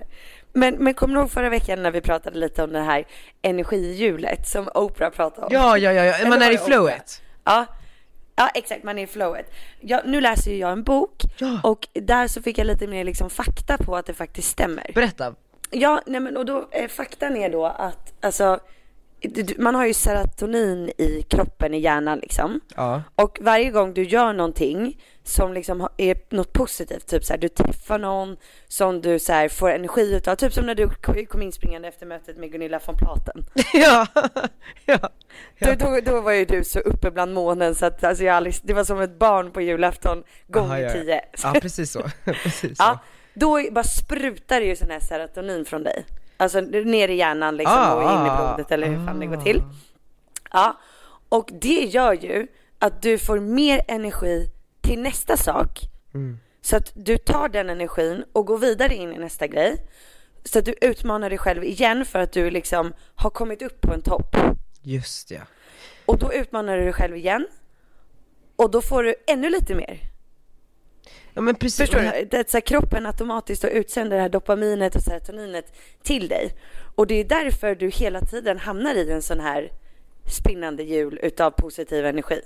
[0.53, 3.05] Men, men kommer du ihåg förra veckan när vi pratade lite om det här
[3.41, 5.53] energihjulet som Oprah pratade om?
[5.53, 6.29] Ja, ja, ja, ja.
[6.29, 7.65] Man är i flowet Ja,
[8.35, 9.53] ja exakt, man är i flowet.
[9.81, 11.59] Ja, nu läser ju jag en bok Ja.
[11.63, 14.91] och där så fick jag lite mer liksom fakta på att det faktiskt stämmer.
[14.95, 15.35] Berätta
[15.71, 18.59] Ja, nej men och då, eh, faktan är då att alltså,
[19.57, 22.59] man har ju serotonin i kroppen, i hjärnan liksom.
[22.75, 27.37] Ja, Och varje gång du gör någonting som liksom är något positivt, typ så här,
[27.37, 30.89] du träffar någon som du så här, får energi utav, typ som när du
[31.25, 33.45] kom inspringande efter mötet med Gunilla von Platen.
[33.73, 34.07] ja,
[34.85, 35.09] ja,
[35.59, 38.55] Då, då, då var ju du så uppe bland månen så att alltså, jag aldrig,
[38.63, 40.93] det var som ett barn på julafton gånger Aha, ja, ja.
[40.93, 41.21] tio.
[41.43, 42.99] ja precis så, precis så Ja,
[43.35, 46.05] då bara sprutar det ju sån här serotonin från dig.
[46.37, 49.25] Alltså ner i hjärnan liksom Ah, och in i ah, blodet eller hur fan det
[49.25, 49.41] går ah.
[49.41, 49.63] till.
[50.51, 50.79] Ja,
[51.29, 52.47] och det gör ju
[52.79, 55.79] att du får mer energi till nästa sak.
[56.13, 56.39] Mm.
[56.61, 59.77] Så att du tar den energin och går vidare in i nästa grej.
[60.45, 63.93] Så att du utmanar dig själv igen för att du liksom har kommit upp på
[63.93, 64.35] en topp.
[64.81, 65.41] Just ja
[66.05, 67.47] Och då utmanar du dig själv igen.
[68.55, 69.99] Och då får du ännu lite mer.
[71.35, 72.27] Ja men precis, Förstår du?
[72.31, 75.65] Det är så här, kroppen automatiskt utsänder det här dopaminet och serotoninet
[76.03, 76.53] till dig.
[76.95, 79.71] Och det är därför du hela tiden hamnar i en sån här
[80.43, 82.41] spinnande hjul utav positiv energi.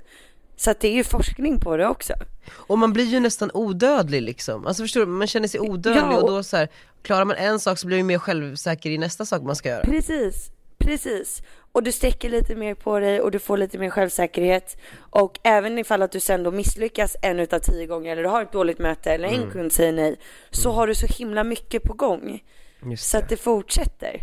[0.55, 2.13] Så att det är ju forskning på det också.
[2.51, 6.17] Och man blir ju nästan odödlig liksom, alltså förstår du, man känner sig odödlig Ja,
[6.17, 6.67] och och- då så här,
[7.01, 9.83] klarar man en sak så blir man mer självsäker i nästa sak man ska göra
[9.83, 11.41] Precis, precis.
[11.71, 14.77] Och du sträcker lite mer på dig och du får lite mer självsäkerhet.
[14.97, 18.41] Och även ifall att du sen då misslyckas en utav tio gånger eller du har
[18.41, 20.15] ett dåligt möte eller en kund säger nej.
[20.51, 22.43] Så har du så himla mycket på gång.
[22.85, 23.23] Just Så det.
[23.23, 24.21] att det fortsätter.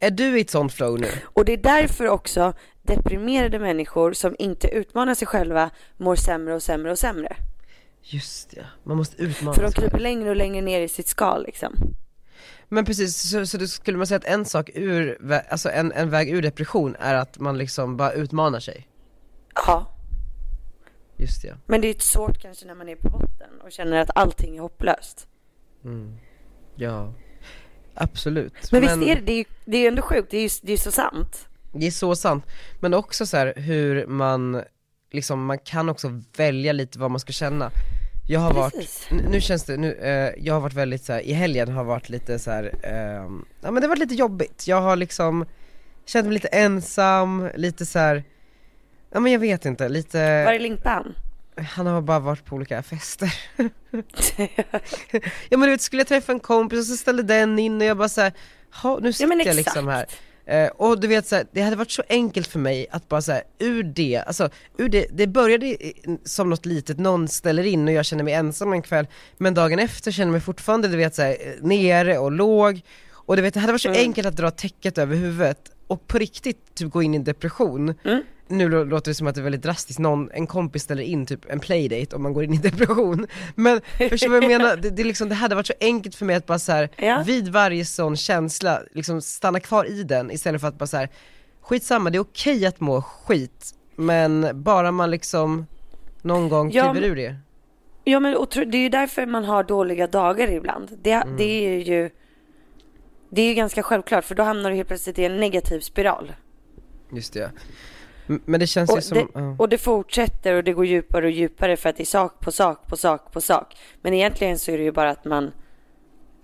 [0.00, 1.08] Är du i ett sånt flow nu?
[1.24, 6.62] Och det är därför också deprimerade människor som inte utmanar sig själva mår sämre och
[6.62, 7.36] sämre och sämre.
[8.02, 11.08] Just ja, man måste utmana För de sig kryper längre och längre ner i sitt
[11.08, 11.94] skal liksom.
[12.72, 16.30] Men precis, så, så skulle man säga att en sak ur, alltså en, en väg
[16.30, 18.88] ur depression är att man liksom bara utmanar sig?
[19.54, 19.86] Ja,
[21.16, 24.00] Just det, men det är ju svårt kanske när man är på botten och känner
[24.00, 25.26] att allting är hopplöst.
[26.76, 27.14] ja.
[27.94, 28.72] Absolut.
[28.72, 30.48] Men, visst är det, det är ju det är ju ändå sjukt, det är ju
[30.62, 31.48] det är så sant.
[31.72, 32.44] Det är så sant,
[32.80, 34.62] men också så här hur man,
[35.10, 37.70] liksom man kan också välja lite vad man ska känna
[38.26, 39.06] Jag har varit, Precis.
[39.10, 41.84] nu, nu känns det, nu, eh, jag har varit väldigt så här, i helgen har
[41.84, 45.46] varit lite så här, ehm, ja men det har varit lite jobbigt, jag har liksom
[46.06, 48.24] känt mig lite ensam, lite så här,
[49.12, 51.14] ja men jag vet inte, lite Var är Limpan?
[51.56, 53.34] Han har bara varit på olika fester
[55.48, 57.86] Ja men du vet, skulle jag träffa en kompis och så ställde den in och
[57.86, 58.32] jag bara såhär,
[59.00, 60.06] nu Ja, sitter men jag liksom här.
[60.46, 63.22] Eh, och du vet så här, det hade varit så enkelt för mig att bara
[63.22, 65.76] så här, ur det, alltså ur det, det började
[66.24, 69.06] som något litet, någon ställer in och jag känner mig ensam en kväll
[69.38, 72.80] Men dagen efter känner jag mig fortfarande du vet så här, eh, nere och låg.
[73.10, 76.18] Och du vet det hade varit så enkelt att dra täcket över huvudet och på
[76.18, 77.94] riktigt typ gå in i en depression
[78.48, 81.26] Nu lå- låter det som att det är väldigt drastiskt, någon, en kompis ställer in
[81.26, 84.76] typ en playdate om man går in i depression Men förstår du vad jag menar?
[84.76, 87.22] Det, det, liksom, det hade varit så enkelt för mig att bara så här, Ja.
[87.26, 91.08] vid varje sån känsla, liksom stanna kvar i den istället för att bara så här,
[91.60, 95.66] skitsamma det är okej att må skit Men bara man liksom
[96.22, 97.36] någon gång Ja, kliver ur det
[98.04, 100.98] Ja men och det är ju därför man har dåliga dagar ibland.
[101.02, 101.36] Det, Mm.
[101.36, 102.10] det är ju
[103.30, 106.32] Det är ju ganska självklart för då hamnar du helt plötsligt i en negativ spiral.
[107.12, 107.50] Just det
[108.26, 109.56] Men det känns ju Och som, det, ja.
[109.58, 112.52] och det fortsätter och det går djupare och djupare för att det är sak på
[112.52, 113.76] sak på sak på sak.
[114.02, 115.52] Men egentligen så är det ju bara att man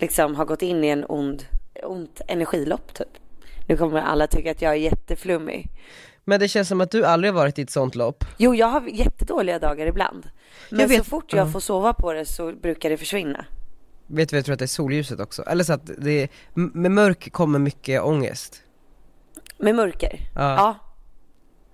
[0.01, 1.45] liksom har gått in i en ond,
[1.83, 3.09] ont energilopp typ.
[3.69, 5.71] Nu kommer alla tycka att jag är jätteflummig.
[6.25, 8.67] Men det känns som att du aldrig har varit i ett sånt lopp Jo, jag
[8.67, 10.27] har jättedåliga dagar ibland.
[10.71, 11.53] Men Jag vet- så fort jag ja.
[11.53, 13.45] får sova på det så brukar det försvinna.
[14.07, 15.43] Vet du vad jag tror att det är solljuset också?
[15.43, 18.63] Eller så att det är, med mörk kommer mycket ångest
[19.59, 20.21] Med mörker?
[20.35, 20.55] Ja.
[20.55, 20.75] Ja.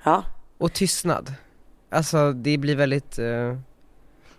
[0.05, 0.25] Ja.
[0.59, 1.35] Och tystnad
[1.91, 3.57] Alltså det blir väldigt, eh,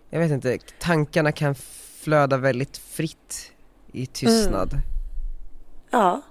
[0.10, 1.56] jag vet inte, tankarna kan
[2.02, 3.52] flöda väldigt fritt
[3.92, 4.82] i tystnad
[5.92, 6.22] Ja.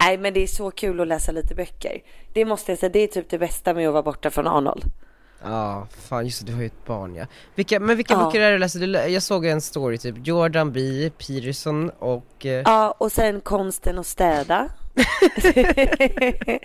[0.00, 2.02] Nej men det är så kul att läsa lite böcker.
[2.32, 4.84] Det måste jag säga, det är typ det bästa med att vara borta från Arnold.
[5.42, 7.26] Ja, fan just det, du har ju ett barn ja.
[7.54, 8.24] Vilka, men vilka Ja.
[8.24, 9.08] böcker är det du läser?
[9.08, 11.10] Jag såg en story typ, Jordan B.
[11.18, 12.46] Peterson och...
[12.46, 14.68] Eh, Ja, och sen konsten att städa.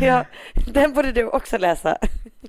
[0.00, 0.24] ja,
[0.66, 1.98] den borde du också läsa.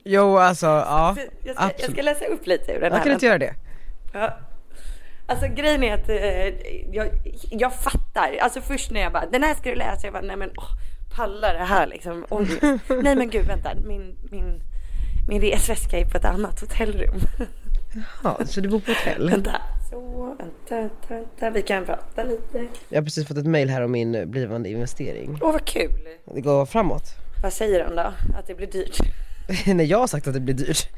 [0.03, 1.15] Jo alltså, ja.
[1.43, 3.03] Jag ska, jag ska läsa upp lite ur den Jag här.
[3.03, 3.53] kan inte göra det?
[4.13, 4.37] Ja.
[5.25, 6.47] Alltså grejen är att eh,
[6.95, 7.09] jag,
[7.51, 8.37] jag fattar.
[8.41, 10.07] Alltså först när jag bara, den här ska du läsa.
[10.07, 10.69] Jag bara, nej men åh,
[11.15, 12.25] pallar det här liksom?
[12.29, 12.61] Ångest.
[13.03, 14.61] nej men gud vänta, min, min,
[15.27, 17.21] min resväska är på ett annat hotellrum.
[18.23, 19.29] Ja, så du bor på hotell?
[19.29, 19.61] vänta.
[19.93, 21.49] Så, vänta, vänta, vänta.
[21.49, 22.65] Vi kan prata lite.
[22.89, 25.37] Jag har precis fått ett mail här om min blivande investering.
[25.41, 25.91] Åh vad kul.
[26.35, 27.03] Det går framåt.
[27.43, 28.13] Vad säger de då?
[28.39, 28.97] Att det blir dyrt?
[29.67, 30.89] Nej jag har sagt att det blir dyrt.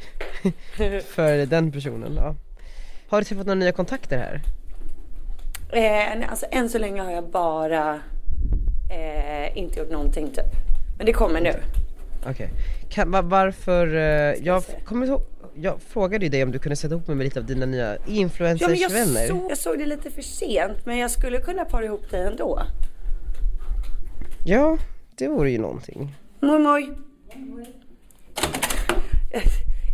[1.05, 2.35] För den personen, ja.
[3.09, 4.41] Har du träffat några nya kontakter här?
[5.71, 7.99] Eh, nej, alltså än så länge har jag bara
[8.91, 10.45] eh, inte gjort någonting typ.
[10.97, 11.53] Men det kommer nu.
[12.29, 12.49] Okej.
[12.89, 14.71] Kan- va- Varför, eh, jag se.
[14.85, 15.21] kommer ihåg,
[15.61, 17.91] jag frågade ju dig om du kunde sätta ihop mig med lite av dina nya
[17.93, 19.27] Ja, men jag, influencersvänner.
[19.27, 22.61] såg, jag såg det lite för sent men jag skulle kunna para ihop dig ändå.
[24.45, 24.77] Ja,
[25.15, 26.15] det vore ju någonting.
[26.39, 26.93] Moj moj.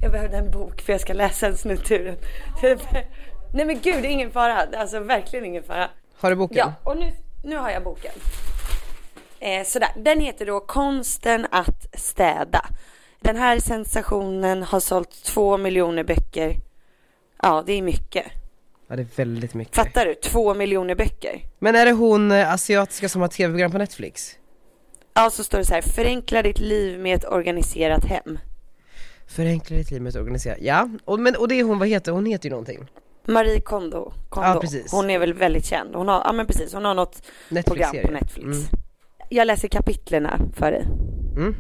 [0.02, 2.18] Jag behövde en bok för jag ska läsa en snutt ur den.
[3.54, 4.68] Nej men gud, det är ingen fara.
[4.78, 5.90] Alltså verkligen ingen fara.
[6.16, 6.58] Har du boken?
[6.58, 7.12] Ja, och nu,
[7.44, 8.12] nu har jag boken.
[9.40, 12.66] Eh, sådär, den heter då Konsten att städa.
[13.24, 16.56] Den här sensationen har sålt två miljoner böcker.
[17.42, 18.26] Ja, det är mycket.
[18.88, 19.76] Ja, det är väldigt mycket.
[19.76, 20.16] Fattar du?
[20.16, 21.42] Två miljoner böcker.
[21.60, 24.36] Men är det hon eh, asiatiska som har tv-program på Netflix?
[25.14, 25.82] Ja, så står det så här.
[25.82, 28.40] Förenkla ditt liv med ett organiserat hem.
[29.28, 30.56] Förenkla ditt liv med att organisera.
[30.60, 32.26] Ja, och, men, och det är hon, vad heter hon?
[32.26, 32.88] heter ju någonting.
[33.28, 34.14] Marie Kondo.
[34.30, 34.50] Kondo.
[34.50, 34.92] Ja, precis.
[34.92, 35.96] Hon är väl väldigt känd.
[35.96, 38.08] Hon har, ja men precis, hon har något program Netflix-serie.
[38.08, 38.48] på Netflix.
[38.48, 38.82] Mm.
[39.30, 40.86] Jag läser kapitlerna för dig.
[41.38, 41.56] Mm.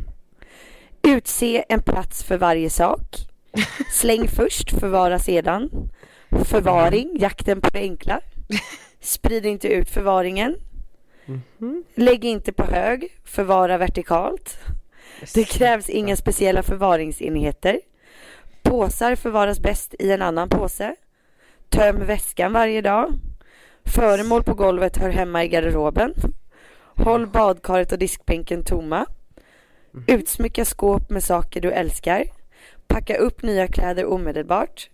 [1.03, 3.27] Utse en plats för varje sak.
[3.91, 5.89] Släng först, förvara sedan.
[6.45, 8.21] Förvaring, jakten på det enkla.
[8.99, 10.55] Sprid inte ut förvaringen.
[11.25, 11.83] Mhm.
[11.95, 14.59] Lägg inte på hög, förvara vertikalt.
[15.33, 17.79] Det krävs inga speciella förvaringsenheter.
[18.63, 20.95] Påsar förvaras bäst i en annan påse.
[21.69, 23.13] Töm väskan varje dag.
[23.85, 26.13] Föremål på golvet hör hemma i garderoben.
[26.95, 29.05] Håll badkaret och diskbänken tomma.
[30.07, 32.23] Utsmycka skåp med saker du älskar.
[32.87, 34.89] Packa upp nya kläder omedelbart.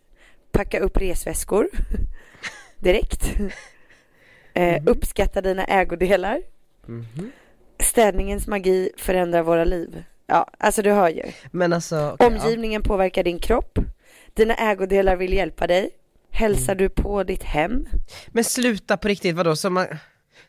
[0.52, 1.68] Packa upp resväskor.
[2.80, 3.34] Direkt.
[4.54, 6.42] Eh, Uppskatta dina ägodelar.
[7.80, 10.04] Städningens magi förändrar våra liv.
[10.28, 11.24] Ja, alltså du hör ju.
[11.52, 13.80] Men alltså, okej, Omgivningen påverkar din kropp.
[14.34, 15.90] Dina ägodelar vill hjälpa dig.
[16.32, 16.78] Hälsar Mm.
[16.84, 17.88] du på ditt hem?
[17.92, 18.00] ja.
[18.28, 19.56] Men sluta på riktigt, vadå?
[19.56, 19.88] Så man,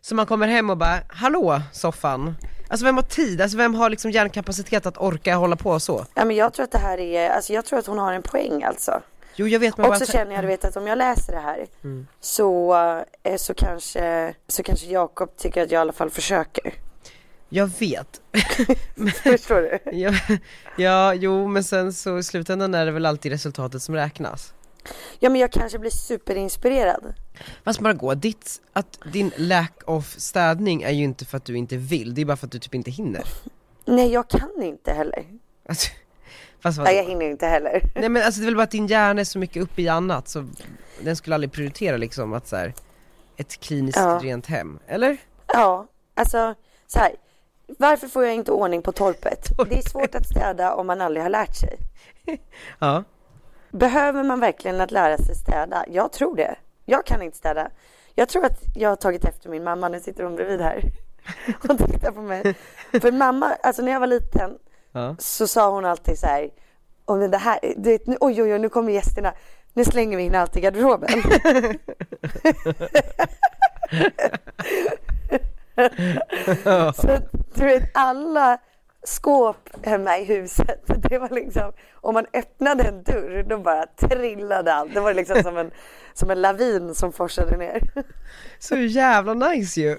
[0.00, 2.34] så man kommer hem och bara, hallå soffan?
[2.68, 3.40] Alltså vem har tid?
[3.40, 6.06] Alltså vem har liksom hjärnkapacitet att orka hålla på så?
[6.14, 8.22] Ja men jag tror att det här är, alltså jag tror att hon har en
[8.22, 9.02] poäng alltså.
[9.36, 11.32] Jo jag vet men Och bara så känner jag du vet att om jag läser
[11.32, 11.66] det här
[12.20, 12.74] så,
[13.22, 16.74] eh, så kanske, så kanske Jakob tycker att jag i alla fall försöker.
[17.48, 18.20] Jag vet.
[19.22, 19.98] Förstår du?
[19.98, 20.12] ja,
[20.76, 24.54] ja, jo men sen så i slutändan är det väl alltid resultatet som räknas.
[25.18, 27.14] Ja men jag kanske blir superinspirerad.
[27.64, 31.76] Fast Margot, ditt, att din lack of städning är ju inte för att du inte
[31.76, 33.22] vill, det är bara för att du typ inte hinner.
[33.84, 35.24] Nej jag kan inte heller.
[35.68, 35.90] Alltså,
[36.60, 37.82] fast Nej jag hinner inte heller.
[37.94, 39.88] Nej men alltså det är väl bara att din hjärna är så mycket uppe i
[39.88, 40.48] annat så
[41.00, 42.74] den skulle aldrig prioritera liksom att så här,
[43.36, 44.20] ett kliniskt Ja.
[44.22, 45.16] rent hem, eller?
[45.46, 46.54] Ja, alltså
[46.86, 47.12] så här.
[47.78, 49.48] Varför får jag inte ordning på torpet?
[49.70, 51.78] Det är svårt att städa om man aldrig har lärt sig.
[52.78, 53.04] Ja.
[53.70, 55.84] Behöver man verkligen att lära sig städa?
[55.88, 56.56] Jag tror det.
[56.84, 57.70] Jag kan inte städa.
[58.14, 60.82] Jag tror att jag har tagit efter min mamma, nu sitter hon bredvid här
[61.68, 62.54] och tittar på mig.
[63.00, 64.58] För mamma, alltså när jag var liten
[64.92, 65.16] Ja.
[65.18, 66.50] så sa hon alltid så här,
[67.04, 69.32] om det här, du vet, nu, oj oj oj nu kommer gästerna,
[69.72, 71.08] nu slänger vi in allt i garderoben.
[76.94, 77.18] så
[77.54, 78.58] du vet alla
[79.04, 84.74] skåp hemma i huset, det var liksom, om man öppnade en dörr då bara trillade
[84.74, 84.94] allt.
[84.94, 85.70] Det var liksom som en,
[86.14, 87.90] som en lavin som forsade ner.
[88.58, 89.98] Så jävla nice ju!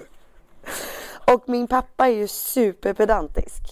[1.26, 3.62] Och min pappa är ju superpedantisk.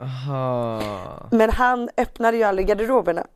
[0.00, 3.26] Aha, Men han öppnade ju aldrig garderoberna.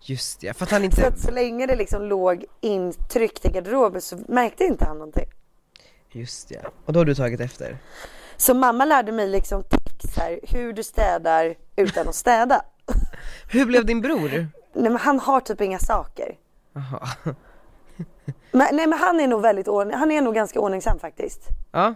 [0.00, 3.48] just det, för att han Så inte, att så länge det liksom låg intryckt i
[3.48, 5.26] garderoben så märkte inte han någonting.
[6.12, 6.64] just det.
[6.84, 7.78] Och då har du tagit efter?
[8.36, 9.64] Så mamma lärde mig liksom
[10.06, 12.62] tips här, hur du städar utan att städa.
[13.50, 14.28] Hur blev din bror?
[14.72, 16.36] Nej men han har typ inga saker.
[16.76, 17.00] Aha.
[18.52, 21.40] Men, nej men han är nog väldigt ordning, han är nog ganska ordningsam faktiskt.
[21.72, 21.94] Ja.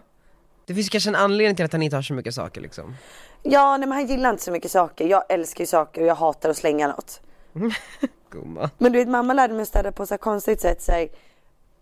[0.67, 2.95] Det finns kanske en anledning till att han inte har så mycket saker liksom.
[3.43, 5.07] Ja nej men han gillar inte så mycket saker.
[5.07, 7.21] Jag älskar ju saker och jag hatar att slänga något.
[8.31, 8.69] Gumman.
[8.79, 10.83] Men du vet mamma lärde mig att städa på så här konstigt sätt.
[10.83, 11.09] Så här,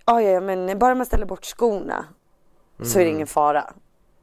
[0.06, 2.04] "Ja, ja men bara man ställer bort skorna
[2.82, 3.72] så är det ingen fara.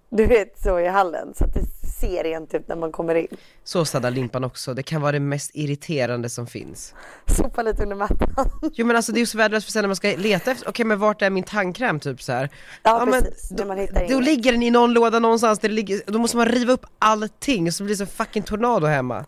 [0.10, 1.66] Du vet så i hallen så att det
[2.00, 3.38] ser rent ut när man kommer in.
[3.64, 6.94] Så städar limpan också, det kan vara det mest irriterande som finns.
[7.28, 8.50] Sopa lite under mattan.
[8.74, 10.70] Jo men alltså det är ju så värdelöst för sen när man ska leta efter,
[10.70, 12.50] okej men vart är min tandkräm typ så här.
[12.84, 15.70] Ja, men precis, då, när man hittar då ligger den i någon låda någonstans, där
[15.70, 19.26] det ligger, då måste man riva upp allting så blir det så fucking tornado hemma.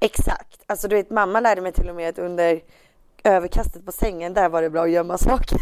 [0.00, 0.62] Exakt.
[0.66, 2.60] Alltså du vet mamma lärde mig till och med att under
[3.24, 5.58] överkastet på sängen där var det bra att gömma saker.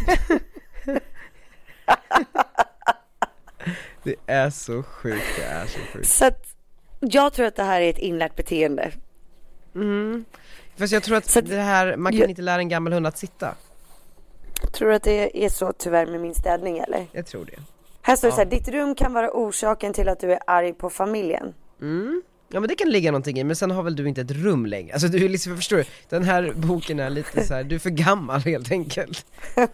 [4.03, 6.07] Det är så sjukt, det är så sjukt.
[6.07, 6.47] Så att
[6.99, 8.91] jag tror att det här är ett inlärt beteende.
[10.77, 13.07] Fast jag tror att, att- det här, man kan jag- inte lära en gammal hund
[13.07, 13.55] att sitta.
[14.73, 17.05] Tror du att det är så tyvärr med min städning eller?
[17.11, 17.59] Jag tror det.
[18.01, 18.35] Här står det Ja.
[18.35, 21.53] så här, ditt rum kan vara orsaken till att du är arg på familjen.
[22.49, 24.65] Ja men det kan ligga någonting i, men sen har väl du inte ett rum
[24.65, 24.93] längre?
[24.93, 25.83] Alltså du är liksom, förstår du?
[26.09, 29.25] Den här boken är lite så här, du är för gammal helt enkelt.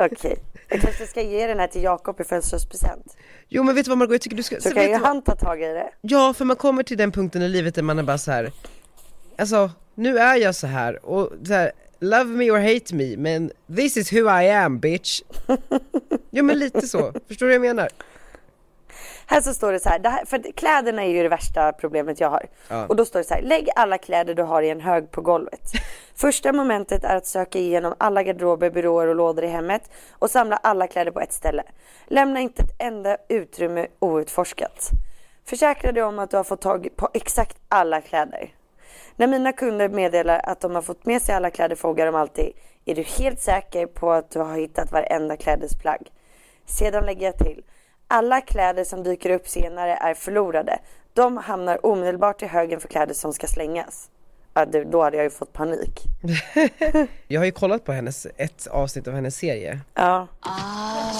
[0.00, 0.38] Okej.
[0.68, 3.16] Jag kanske ska ge den här till Jakob i födelsedagspresent.
[3.48, 5.22] Jo men vet du vad Margot, jag tycker du ska, Så vet kan ju han
[5.22, 5.90] ta tag i det.
[6.00, 8.52] Ja, för man kommer till den punkten i livet där man är bara så här.
[9.38, 13.50] Alltså, nu är jag så här och så här, love me or hate me, men
[13.76, 15.22] this is who I am bitch.
[16.30, 17.88] Jo men lite så, förstår du vad jag menar?
[19.26, 22.20] Här så står det så här, det här för kläderna är ju det värsta problemet
[22.20, 22.46] jag har.
[22.68, 22.86] Ja.
[22.86, 25.20] Och då står det så här, lägg alla kläder du har i en hög på
[25.20, 25.72] golvet.
[26.14, 30.56] Första momentet är att söka igenom alla garderober, byråer och lådor i hemmet och samla
[30.56, 31.62] alla kläder på ett ställe.
[32.06, 34.90] Lämna inte ett enda utrymme outforskat.
[35.44, 38.50] Försäkra dig om att du har fått tag på exakt alla kläder.
[39.16, 42.52] När mina kunder meddelar att de har fått med sig alla kläder frågar de alltid,
[42.84, 46.10] är du helt säker på att du har hittat varenda klädesplagg?
[46.66, 47.62] Sedan lägger jag till,
[48.07, 50.79] alla kläder som dyker upp senare är förlorade.
[51.13, 54.09] De hamnar omedelbart i högen för kläder som ska slängas.
[54.53, 56.03] Ja, du, då hade jag ju fått panik.
[57.27, 59.79] Jag har ju kollat på hennes, ett avsnitt av hennes serie.
[59.93, 60.27] Ja.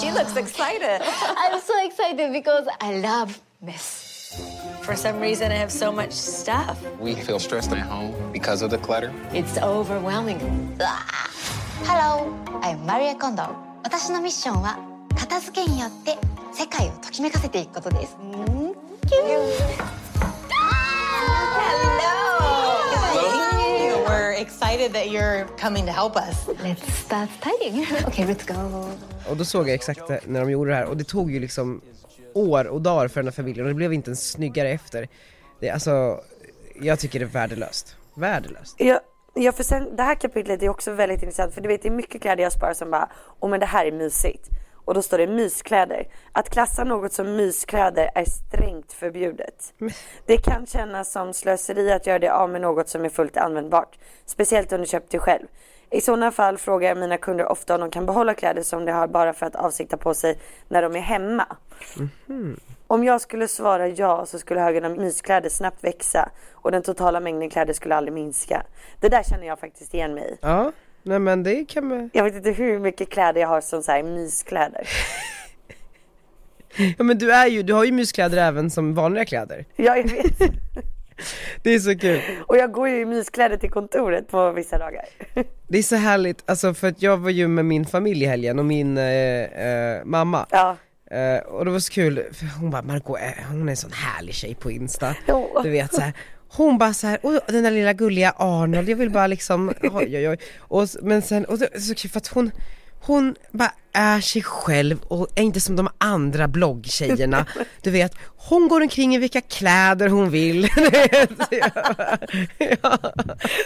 [0.02, 1.02] She looks excited.
[1.52, 4.06] I'm so excited because I love mess.
[4.82, 6.78] For some reason, I have so much stuff.
[7.02, 9.12] We feel stressed at home because of the clutter.
[9.34, 10.40] It's overwhelming.
[11.86, 12.28] Hello,
[12.62, 13.56] I'm Maria Kondo.
[13.84, 14.78] 私のミッションは
[15.16, 16.18] 片付けによって
[16.54, 18.18] 世界をときめかせていくことです。
[24.08, 26.48] We're excited that you're coming to help us.
[26.64, 27.86] Let's start tidying.
[28.08, 28.90] okay, let's go.
[29.30, 31.40] Och då såg jag exakt det när de gjorde det här och det tog ju
[31.40, 31.82] liksom
[32.34, 35.08] år och dagar för den här familjen och det blev inte ens snyggare efter.
[35.60, 36.20] Det, alltså,
[36.82, 37.96] jag tycker det är värdelöst.
[38.14, 38.76] Värdelöst.
[38.78, 39.00] Ja,
[39.34, 41.94] ja, för sen det här kapitlet är också väldigt intressant för du vet det är
[41.94, 43.10] mycket kläder jag sparar som bara,
[43.40, 44.50] åh men det här är mysigt.
[44.85, 46.09] Och då står det myskläder.
[46.33, 49.75] Att klassa något som myskläder är strängt förbjudet.
[50.27, 53.99] Det kan kännas som slöseri att göra det av med något som är fullt användbart.
[54.27, 55.47] Speciellt om du köpt det själv.
[55.91, 58.93] I sådana fall frågar jag mina kunder ofta om de kan behålla kläder som de
[58.93, 61.47] har bara för att avsikta på sig när de är hemma.
[62.87, 67.21] Om jag skulle svara ja så skulle högen av myskläder snabbt växa och den totala
[67.21, 68.63] mängden kläder skulle aldrig minska.
[69.01, 70.39] Det där känner jag faktiskt igen mig i.
[70.41, 70.73] Ja,
[71.05, 72.11] nej men det kan man...
[72.13, 74.89] Jag vet inte hur mycket kläder jag har som så här myskläder.
[76.77, 79.65] Ja men du är ju, du har ju myskläder även som vanliga kläder.
[79.77, 80.39] Ja, jag vet.
[81.63, 82.21] Det är så kul.
[82.47, 85.05] Och jag går ju i myskläder till kontoret på vissa dagar.
[85.69, 88.59] Det är så härligt, alltså för att jag var ju med min familj i helgen
[88.59, 90.47] och min eh, eh, mamma.
[90.51, 90.77] Ja.
[91.11, 93.93] Eh, och det var så kul, för hon bara Margot, eh, hon är en sån
[93.93, 95.17] härlig tjej på Insta.
[95.27, 95.61] Ja.
[95.63, 96.13] Du vet så här.
[96.57, 100.17] Hon bara så här, "Oj, den där lilla gulliga Arnold, jag vill bara liksom, oj
[100.17, 100.39] oj oj.
[100.59, 102.51] Och, men sen, och så kul för att hon,
[103.01, 107.47] hon bara är sig själv och är inte som de andra bloggtjejerna.
[107.83, 110.69] Du vet, hon går omkring i vilka kläder hon vill.
[112.83, 112.99] Ja.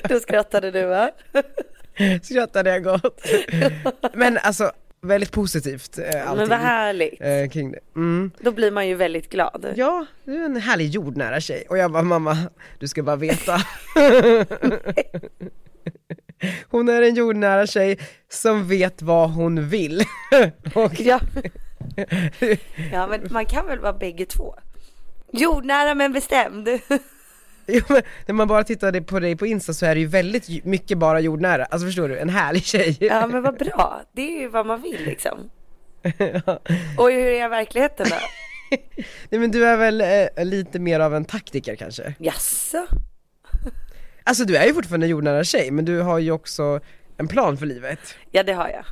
[0.08, 1.10] Då skrattade du va?
[2.22, 3.20] Skrattade jag gott.
[4.14, 4.72] Men alltså,
[5.08, 6.36] väldigt positivt eh, allting.
[6.36, 7.20] Men vad härligt.
[7.20, 7.78] eh, kring det.
[7.96, 8.30] Mm.
[8.40, 9.72] Då blir man ju väldigt glad.
[9.76, 11.64] Ja, du är en härlig jordnära tjej.
[11.68, 12.38] Och jag bara, mamma,
[12.78, 13.56] du ska bara veta.
[16.70, 20.02] Hon är en jordnära tjej som vet vad hon vill.
[20.74, 21.20] Och, Ja.
[22.92, 24.54] ja men man kan väl vara bägge två?
[25.32, 26.68] Jordnära men bestämd.
[27.72, 30.64] Jo, men när man bara tittar på dig på Insta så är det ju väldigt
[30.64, 31.64] mycket bara jordnära.
[31.64, 32.96] Alltså förstår du, en härlig tjej.
[33.00, 34.02] Ja men vad bra.
[34.12, 35.50] Det är ju vad man vill liksom.
[36.98, 38.16] Och hur är verkligheten då?
[39.30, 42.14] Nej men du är väl eh, lite mer av en taktiker kanske?
[42.18, 42.86] Jaså?
[44.24, 46.80] Alltså du är ju fortfarande en jordnära tjej, men du har ju också
[47.16, 48.00] en plan för livet.
[48.30, 48.84] Ja det har jag.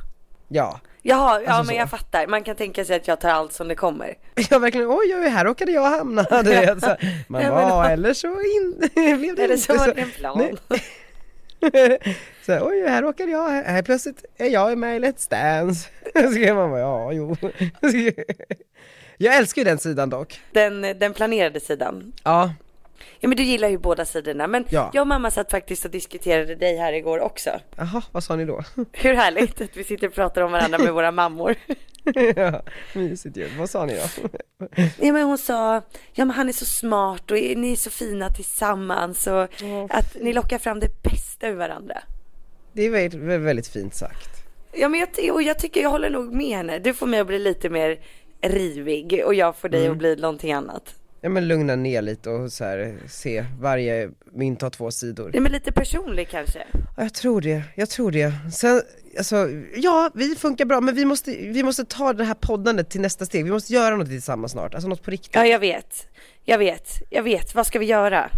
[0.47, 0.79] Ja.
[1.01, 1.81] Jaha, ja Alltså men så.
[1.81, 2.27] jag fattar.
[2.27, 4.13] Man kan tänka sig att jag tar allt som det kommer.
[4.49, 6.23] Ja verkligen, oj oj, här råkade jag hamna.
[6.43, 6.95] Du vet, så,
[7.27, 10.11] man Ja, men bara, eller så in, blev det Eller inte så var det en
[10.11, 10.57] plan.
[12.45, 15.89] Så, oj här råkade jag, här, plötsligt är jag med i Let's Dance.
[16.13, 17.35] Så man bara, ja jo.
[19.17, 20.41] Jag älskar ju den sidan dock.
[20.51, 22.13] Den, den planerade sidan.
[22.23, 22.53] Ja,
[23.19, 24.47] Ja men du gillar ju båda sidorna.
[24.47, 24.91] Men Ja.
[24.93, 27.49] jag och mamma satt faktiskt och diskuterade dig här igår också.
[27.75, 28.63] jaha, vad sa ni då?
[28.91, 31.55] Hur härligt att vi sitter och pratar om varandra med våra mammor.
[32.35, 32.61] ja,
[32.93, 33.47] mysigt ju.
[33.59, 34.27] Vad sa ni då?
[34.99, 35.75] Ja men hon sa,
[36.13, 39.43] ja men han är så smart och ni är så fina tillsammans och
[39.89, 41.97] att ni lockar fram det bästa ur varandra.
[42.73, 44.29] Det är väldigt, väldigt fint sagt.
[44.73, 46.79] Ja men jag, och jag tycker jag håller nog med henne.
[46.79, 47.99] Du får mig att bli lite mer
[48.41, 49.91] rivig och jag får dig Mm.
[49.91, 50.95] att bli någonting annat.
[51.27, 55.31] Ja men lugna ner lite och så här, se varje mynt har två sidor.
[55.33, 56.63] Ja men lite personlig kanske.
[56.97, 58.33] Ja, jag tror det, jag tror det.
[58.53, 58.81] Sen,
[59.17, 63.01] alltså, ja vi funkar bra men vi måste, vi måste ta det här poddandet till
[63.01, 63.45] nästa steg.
[63.45, 65.35] Vi måste göra något tillsammans snart, alltså något på riktigt.
[65.35, 66.07] Ja jag vet.
[66.43, 66.89] Jag vet.
[67.09, 67.55] Jag vet.
[67.55, 68.29] Vad ska vi göra?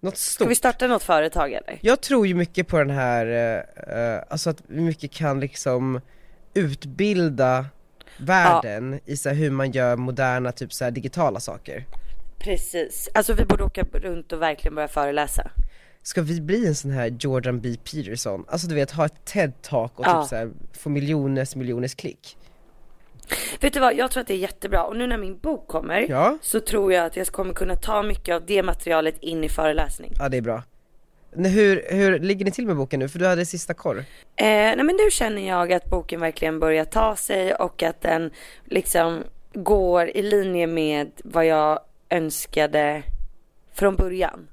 [0.00, 0.50] Något Ska stort.
[0.50, 1.78] vi starta något företag eller?
[1.80, 3.26] Jag tror ju mycket på den här,
[3.76, 6.00] eh, alltså att vi mycket kan liksom
[6.54, 7.66] utbilda
[8.16, 11.86] världen i så hur man gör moderna, typ så digitala saker.
[12.40, 13.08] Precis.
[13.14, 15.50] Alltså vi borde åka runt och verkligen börja föreläsa.
[16.02, 18.44] Ska vi bli en sån här Jordan B Peterson?
[18.48, 20.22] Alltså du vet, ha ett TED-talk och Ja.
[20.22, 22.36] typ så här, få miljoners miljoners klick.
[23.60, 26.06] Vet du vad, jag tror att det är jättebra och nu när min bok kommer
[26.08, 26.38] Ja.
[26.42, 30.12] så tror jag att jag kommer kunna ta mycket av det materialet in i föreläsning.
[30.18, 30.62] Ja det är bra.
[31.32, 33.08] Hur, hur ligger ni till med boken nu?
[33.08, 33.98] För du hade sista korr.
[33.98, 34.04] Eh,
[34.46, 38.30] nej men nu känner jag att boken verkligen börjar ta sig och att den
[38.64, 39.22] liksom
[39.54, 43.02] går i linje med vad jag önskade
[43.74, 44.48] från början.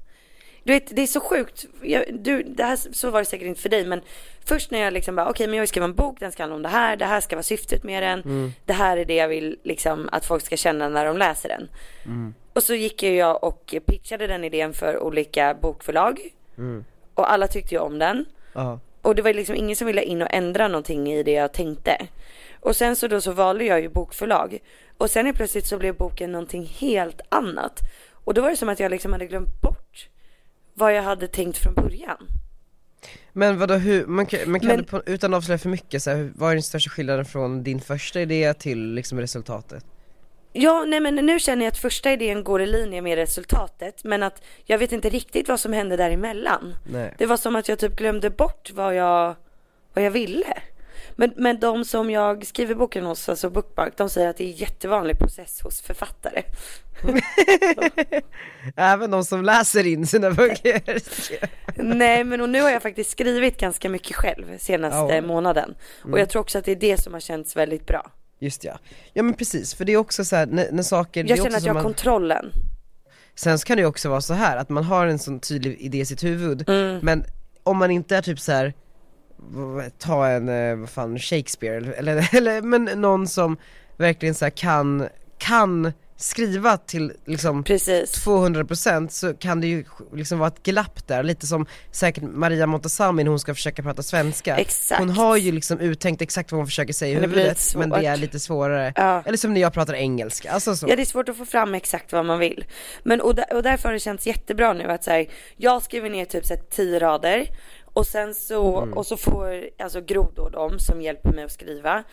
[0.62, 1.66] Du vet, det är så sjukt.
[1.82, 4.00] Jag, du, det här, så var det säkert inte för dig, men
[4.44, 6.56] först när jag liksom bara, okej, men jag vill skriva en bok, den ska handla
[6.56, 9.28] om det här, det här ska vara syftet med den, det här är det jag
[9.28, 11.68] vill liksom att folk ska känna när de läser den.
[12.52, 16.20] Och så gick jag och pitchade den idén för olika bokförlag.
[17.14, 18.24] Och alla tyckte ju om den.
[18.52, 18.80] Ja.
[19.02, 22.06] Och det var liksom ingen som ville in och ändra någonting i det jag tänkte.
[22.68, 24.58] Och sen så då så valde jag ju bokförlag.
[24.98, 27.80] Och sen är plötsligt så blev boken någonting helt annat.
[28.12, 30.08] Och då var det som att jag liksom hade glömt bort
[30.74, 32.26] vad jag hade tänkt från början.
[33.32, 36.10] Men vadå, hur, man kan, men kan Men- på, utan att avslöja för mycket, så
[36.10, 39.84] här, vad är den största skillnaden från din första idé till liksom resultatet?
[40.52, 44.22] Ja, nej men nu känner jag att första idén går i linje med resultatet men
[44.22, 46.74] att jag vet inte riktigt vad som hände däremellan.
[46.92, 47.14] Nej.
[47.18, 49.34] Det var som att jag typ glömde bort vad jag,
[49.94, 50.54] vad jag ville.
[51.20, 54.48] Men, men de som jag skriver boken hos, alltså Bookmark, de säger att det är
[54.48, 56.42] en jättevanlig process hos författare.
[58.76, 60.82] Även de som läser in sina böcker.
[61.82, 65.20] Nej men och nu har jag faktiskt skrivit ganska mycket själv senaste Ja.
[65.22, 65.74] månaden.
[66.00, 66.18] Och Mm.
[66.18, 68.10] jag tror också att det är det som har känts väldigt bra.
[68.38, 68.78] Just ja.
[69.12, 71.62] Ja men precis, för det är också så här, när, när saker, Jag känner att
[71.64, 72.52] jag har man, kontrollen.
[73.34, 75.98] Sen kan det ju också vara så här att man har en sån tydlig idé
[75.98, 76.98] i sitt huvud, Mm.
[77.02, 77.24] men
[77.62, 78.74] om man inte är typ så här
[79.98, 83.56] ta en, eh, vad fan, Shakespeare eller, eller, men någon som
[83.96, 88.26] verkligen så kan, kan skriva till liksom Precis.
[88.26, 93.24] 200% så kan det ju liksom vara ett glapp där, lite som säkert Maria Montazami
[93.24, 94.56] när hon ska försöka prata svenska.
[94.56, 94.98] Exakt.
[94.98, 97.74] Hon har ju liksom uttänkt exakt vad hon försöker säga i Men det blir huvudet,
[97.76, 98.92] men det är lite svårare.
[98.96, 99.22] Ja.
[99.26, 100.88] Eller som när jag pratar engelska, alltså så.
[100.88, 102.64] Ja det är svårt att få fram exakt vad man vill.
[103.02, 106.10] Men och, där, och därför har det känts jättebra nu att så här, jag skriver
[106.10, 107.46] ner typ så här, tio rader
[107.98, 108.98] och sen så, Mm.
[108.98, 112.04] och så får alltså Gro då de som hjälper mig att skriva.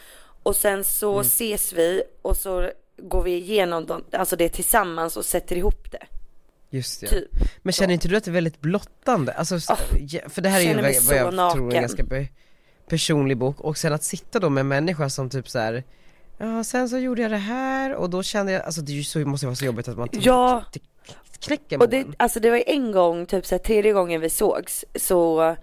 [0.43, 1.21] Och sen så Mm.
[1.21, 6.03] ses vi och så går vi igenom dem, alltså det tillsammans och sätter ihop det.
[6.69, 7.07] Just det.
[7.07, 7.29] Typ.
[7.63, 9.31] Men känner inte du att det är väldigt blottande?
[9.33, 9.55] Alltså,
[9.99, 11.61] ja, för det här är ju vad, vad jag tror är naken.
[11.63, 12.27] en ganska be,
[12.89, 15.83] personlig bok, och sen att sitta då med en människa som typ så här.
[16.37, 19.03] Ja sen så gjorde jag det här och då kände jag, alltså det är ju
[19.03, 20.63] så, måste vara så jobbigt att man Ja.
[21.39, 24.85] Knäcker Och det, alltså det var en gång, typ så här, tredje gången vi sågs,
[24.95, 25.55] så,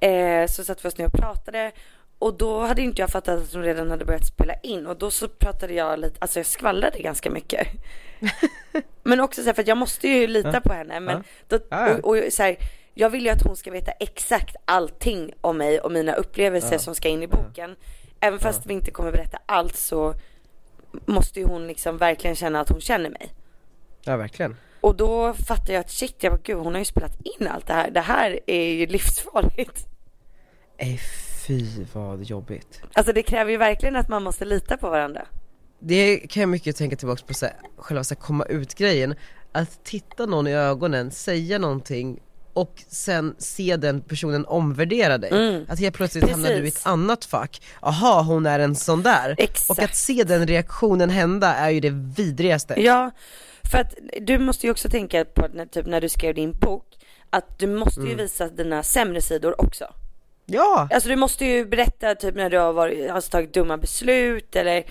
[0.00, 0.06] Ja.
[0.08, 1.72] eh, så satt vi oss ner och pratade
[2.18, 5.10] och då hade inte jag fattat att hon redan hade börjat spela in och då
[5.10, 7.66] så pratade jag lite, alltså jag skvallrade ganska mycket.
[9.02, 10.60] men också så här, för att jag måste ju lita Ja.
[10.60, 11.56] på henne men Ja.
[11.58, 11.58] då,
[12.02, 12.56] och, och så här,
[12.94, 16.94] jag vill ju att hon ska veta exakt allting om mig och mina upplevelser som
[16.94, 17.76] ska in i boken.
[18.20, 20.14] Även fast vi inte kommer berätta allt så
[21.06, 23.32] måste ju hon liksom verkligen känna att hon känner mig.
[24.04, 24.56] Ja verkligen.
[24.80, 27.66] Och då fattade jag att shit, jag bara gud hon har ju spelat in allt
[27.66, 27.90] det här.
[27.90, 29.86] Det här är ju livsfarligt.
[30.80, 31.00] Nej
[31.46, 32.80] fy vad jobbigt.
[32.92, 35.26] Alltså det kräver ju verkligen att man måste lita på varandra.
[35.80, 39.14] Det kan jag mycket tänka tillbaka på så här, själva så här, komma ut grejen,
[39.52, 42.20] att titta någon i ögonen, säga någonting
[42.52, 45.30] och sen se den personen omvärdera dig.
[45.30, 45.66] Mm.
[45.68, 46.86] Att helt plötsligt hamnar du i ett Precis.
[46.86, 49.34] annat fack, aha hon är en sån där.
[49.38, 49.70] Exakt.
[49.70, 52.74] Och att se den reaktionen hända är ju det vidrigaste.
[52.82, 53.10] Ja,
[53.70, 56.84] för att du måste ju också tänka på när, typ när du skrev din bok,
[57.30, 58.16] att du måste ju Mm.
[58.18, 59.84] visa dina sämre sidor också.
[60.46, 60.88] Ja!
[60.92, 64.84] Alltså du måste ju berätta typ när du har varit, alltså, tagit dumma beslut eller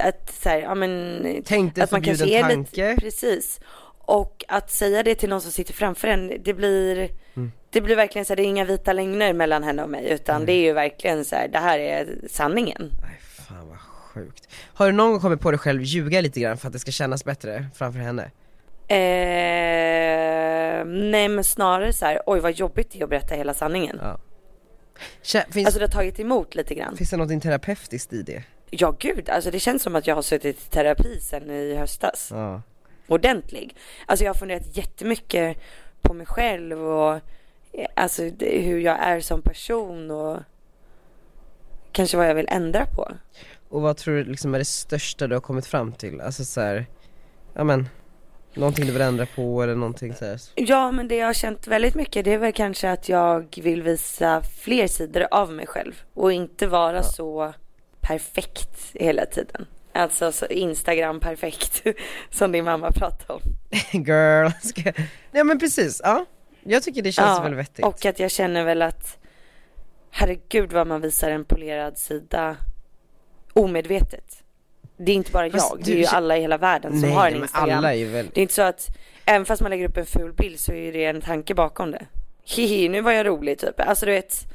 [0.00, 2.56] att så här, ja men Tänkt en att man kanske är tanke.
[2.90, 3.60] lite, precis.
[4.00, 7.52] Och att säga det till någon som sitter framför en, det blir, Mm.
[7.70, 10.46] det blir verkligen så här, det är inga vita lögner mellan henne och mig utan
[10.46, 12.92] det är ju verkligen så här, det här är sanningen.
[13.02, 13.78] Nej fan vad
[14.18, 14.48] sjukt.
[14.74, 16.90] Har du någon gång kommit på dig själv ljuga lite grann för att det ska
[16.90, 18.30] kännas bättre framför henne?
[18.88, 23.98] Eh, nej men snarare så här, oj vad jobbigt det är att berätta hela sanningen.
[24.02, 24.18] Ja.
[25.22, 26.96] Kä- finns, Alltså det har tagit emot lite grann.
[26.96, 28.42] finns det något terapeutiskt i det?
[28.70, 32.28] Ja gud, alltså det känns som att jag har suttit i terapi sen i höstas.
[32.30, 32.62] Ja.
[33.06, 33.76] Ordentlig.
[34.06, 35.56] Alltså jag har funderat jättemycket
[36.02, 37.14] på mig själv och
[37.72, 40.38] eh, alltså hur jag är som person och
[41.92, 43.12] kanske vad jag vill ändra på.
[43.68, 46.20] Och vad tror du liksom är det största du har kommit fram till?
[46.20, 46.86] Alltså så här,
[47.54, 47.88] ja men,
[48.54, 50.40] någonting du vill ändra på eller någonting så här.
[50.54, 53.82] Ja, men det jag har känt väldigt mycket det är väl kanske att jag vill
[53.82, 57.54] visa fler sidor av mig själv och inte vara så
[58.00, 59.66] perfekt hela tiden.
[59.92, 61.82] Alltså så Instagram perfekt
[62.30, 63.40] som din mamma pratade om.
[64.04, 64.92] Girl, ska.
[65.32, 66.26] Ja men precis, ja.
[66.62, 67.84] Jag tycker det känns väl vettigt.
[67.84, 69.18] och att jag känner väl att
[70.10, 72.56] herregud vad man visar en polerad sida
[73.52, 74.42] omedvetet.
[74.96, 77.10] Det är inte bara Fast jag, det är ju alla i hela världen som Nej,
[77.10, 77.78] har en men Instagram.
[77.78, 78.86] alla är väl- Det är inte så att,
[79.24, 82.06] även fast man lägger upp en ful bild så är det en tanke bakom det.
[82.44, 83.80] Hihi, nu var jag rolig typ.
[83.80, 84.46] Alltså du vet.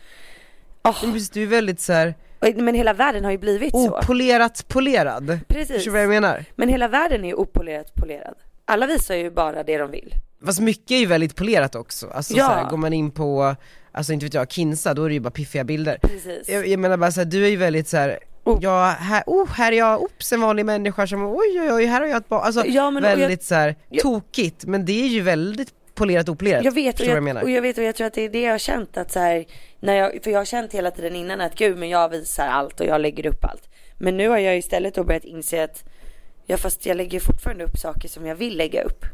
[0.84, 2.14] Precis, du är väldigt så här
[2.56, 3.98] Men hela världen har ju blivit så.
[3.98, 5.40] opolerat polerad.
[5.48, 5.76] Precis.
[5.76, 6.46] Förstår du vad jag menar?
[6.56, 8.36] Men hela världen är ju opolerat polerad.
[8.66, 10.14] Alla visar ju bara det de vill.
[10.46, 12.46] Fast mycket är ju väldigt polerat också, alltså Ja.
[12.48, 13.56] så här, går man in på,
[13.92, 15.98] alltså inte vet jag, Kinsa, då är det ju bara piffiga bilder.
[16.02, 16.50] Precis.
[16.50, 18.20] Jag, jag menar bara så här, du är ju väldigt så här.
[18.62, 22.00] Ja, här, oh, här är jag, oops, en vanlig människa som, oj oj oj, här
[22.02, 22.42] har jag ett barn.
[22.44, 25.74] Alltså Ja, men- och jag- väldigt så här jag- tokigt, men det är ju väldigt
[25.96, 26.66] polerat opolerat.
[26.66, 27.42] Jag vet och jag, jag menar?
[27.42, 29.20] och jag vet och jag tror att det är det jag har känt att så
[29.20, 29.46] här,
[29.80, 32.80] när jag, för jag har känt hela tiden innan att gud men jag visar allt
[32.80, 33.70] och jag lägger upp allt.
[33.98, 35.84] Men nu har jag istället då börjat inse att,
[36.46, 39.06] ja fast jag lägger fortfarande upp saker som jag vill lägga upp.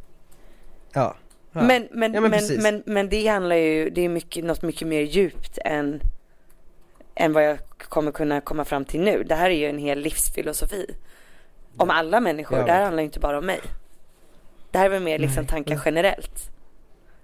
[0.94, 1.16] Ja.
[1.54, 1.62] ja.
[1.62, 2.64] Men, men, Ja, men, precis.
[2.64, 6.02] men, men, det handlar ju, det är mycket, något mycket mer djupt än,
[7.20, 9.24] än vad jag kommer kunna komma fram till nu.
[9.24, 10.86] Det här är ju en hel livsfilosofi.
[11.78, 12.65] om alla människor.
[12.65, 13.59] Det här handlar ju inte bara om mig.
[14.72, 16.49] Det här är väl mer liksom tankar generellt.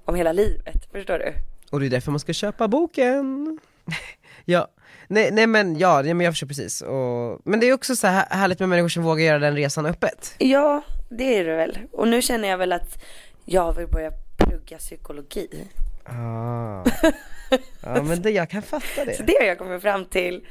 [0.05, 1.33] Om hela livet, förstår du?
[1.71, 3.59] Och det är därför man ska köpa boken.
[4.45, 4.67] ja,
[5.07, 6.81] nej, nej men ja, nej, men jag förstår precis.
[6.81, 9.85] Och, men det är också så här härligt med människor som vågar göra den resan
[9.85, 10.35] öppet.
[10.37, 11.77] Ja, det är det väl.
[11.91, 13.03] Och nu känner jag väl att
[13.45, 15.67] jag vill börja plugga psykologi.
[16.05, 16.83] Ah.
[17.81, 19.23] Ja men det, jag kan fatta Så det.
[19.27, 20.45] det har jag kommit fram till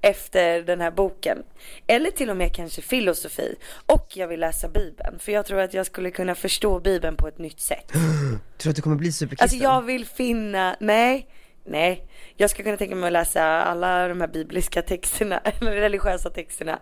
[0.00, 1.42] efter den här boken.
[1.86, 3.56] Eller till och med kanske filosofi.
[3.86, 5.18] Och jag vill läsa bibeln.
[5.18, 7.88] För jag tror att jag skulle kunna förstå bibeln på ett nytt sätt.
[7.92, 9.44] Tror du att du kommer bli superkristen?
[9.44, 11.28] Alltså jag vill finna, nej,
[11.64, 12.06] nej.
[12.36, 16.78] Jag ska kunna tänka mig att läsa alla de här bibliska texterna, eller religiösa texterna.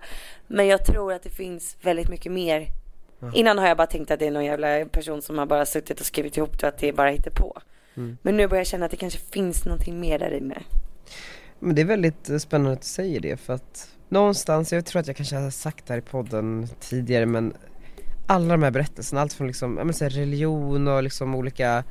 [0.47, 2.67] Men jag tror att det finns väldigt mycket mer.
[3.35, 6.01] Innan har jag bara tänkt att det är någon jävla person som har bara suttit
[6.01, 7.61] och skrivit ihop det och att det bara hittar på.
[7.97, 8.19] Mm.
[8.23, 10.63] Men nu börjar jag känna att det kanske finns någonting mer där inne.
[11.59, 15.01] Men det är väldigt eh, spännande att du säger det för att någonstans, jag tror
[15.01, 17.55] att jag kanske har sagt det här i podden tidigare men
[18.27, 21.85] alla de här berättelserna, allt från liksom, ja men så religion och liksom olika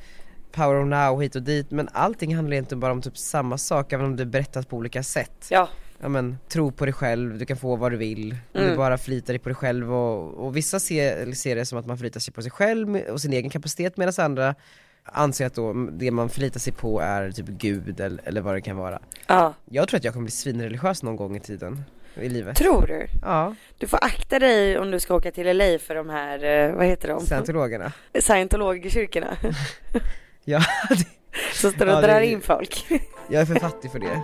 [0.52, 3.94] power of now hit och dit men allting handlar egentligen bara om typ samma sak
[3.94, 5.48] även om det är berättat på olika sätt.
[5.50, 5.70] Ja,
[6.04, 8.70] Ja men tro på dig själv, du kan få vad du vill, Mm.
[8.70, 11.86] du bara förlitar dig på dig själv och, och vissa ser, ser det som att
[11.86, 14.56] man förlitar sig på sig själv och sin egen kapacitet medan andra
[15.04, 18.62] anser att då det man förlitar sig på är typ gud eller, eller vad det
[18.62, 19.00] kan vara.
[19.28, 19.54] ja.
[19.66, 21.84] Jag tror att jag kommer bli svinreligiös någon gång i tiden,
[22.16, 22.58] i livet.
[22.58, 23.08] Tror du?
[23.22, 26.76] Ja, Du får akta dig om du ska åka till LA för de här, eh,
[26.76, 27.20] vad heter de?
[27.26, 27.92] scientologerna.
[28.20, 29.38] Scientologkyrkorna.
[30.46, 31.06] Ja, det,
[31.54, 32.86] Som står och Ja, det- drar in folk.
[33.30, 34.22] jag är för fattig för det.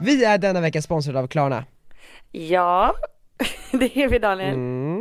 [0.00, 1.64] Vi är denna vecka sponsrade av Klarna.
[2.32, 2.94] ja,
[3.72, 4.54] det är vi Daniel.
[4.54, 4.97] Mm.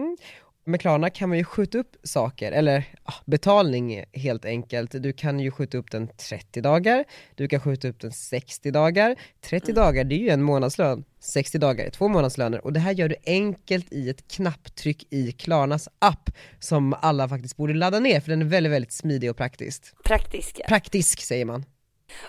[0.67, 4.91] Med Klarna kan man ju skjuta upp saker, eller ja, betalning helt enkelt.
[5.03, 7.05] Du kan ju skjuta upp den 30 dagar,
[7.35, 9.15] du kan skjuta upp den 60 dagar.
[9.41, 12.91] 30 dagar det är ju en månadslön, 60 dagar är två månadslöner och det här
[12.91, 18.19] gör du enkelt i ett knapptryck i Klarnas app som alla faktiskt borde ladda ner
[18.19, 20.03] för den är väldigt, väldigt smidig och praktisk.
[20.03, 20.63] Praktiska.
[20.67, 21.65] Praktisk säger man.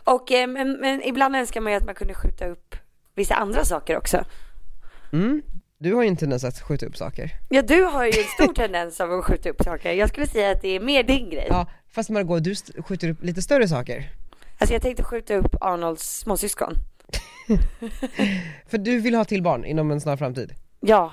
[0.04, 2.74] Och eh, men, men ibland önskar man ju att man kunde skjuta upp
[3.14, 4.24] vissa andra saker också.
[5.12, 5.42] Mm.
[5.80, 7.30] Du har ju en tendens att skjuta upp saker.
[7.48, 9.92] Ja, du har ju en stor tendens av att skjuta upp saker.
[9.92, 11.46] Jag skulle säga att det är mer din grej.
[11.48, 14.10] Ja, fast Margot, du skjuter upp lite större saker.
[14.58, 16.74] Alltså jag tänkte skjuta upp Arnolds småsyskon.
[18.68, 20.54] För du vill ha till barn inom en snar framtid.
[20.80, 21.12] Ja,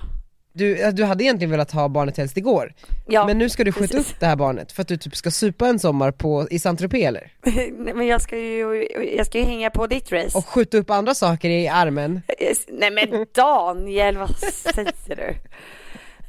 [0.58, 2.74] Du, du hade egentligen velat ha barnet helst igår,
[3.08, 3.28] ja.
[3.28, 4.14] men nu ska du skjuta precis.
[4.14, 7.08] upp det här barnet för att du typ ska supa en sommar på, i Saint-Tropez
[7.08, 7.32] eller?
[7.78, 8.88] Nej, men jag ska ju,
[9.18, 10.38] jag ska ju hänga på ditt race.
[10.38, 12.22] Och skjuta upp andra saker i armen.
[12.68, 15.36] Nej men Daniel, vad säger du?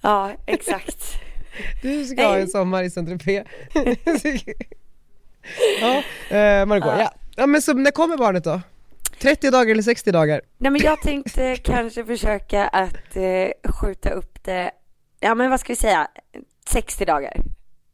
[0.02, 1.04] Ja, exakt.
[1.82, 3.44] Du ska ha en sommar i Saint-Tropez.
[5.80, 6.02] ja,
[6.36, 7.12] eh, Margot, ja.
[7.36, 7.46] ja.
[7.46, 8.60] men så när kommer barnet då?
[9.20, 10.40] 30 dagar eller 60 dagar?
[10.58, 14.70] Nej men jag tänkte kanske försöka att eh, skjuta upp det,
[15.20, 16.08] ja men vad ska vi säga,
[16.68, 17.36] 60 dagar.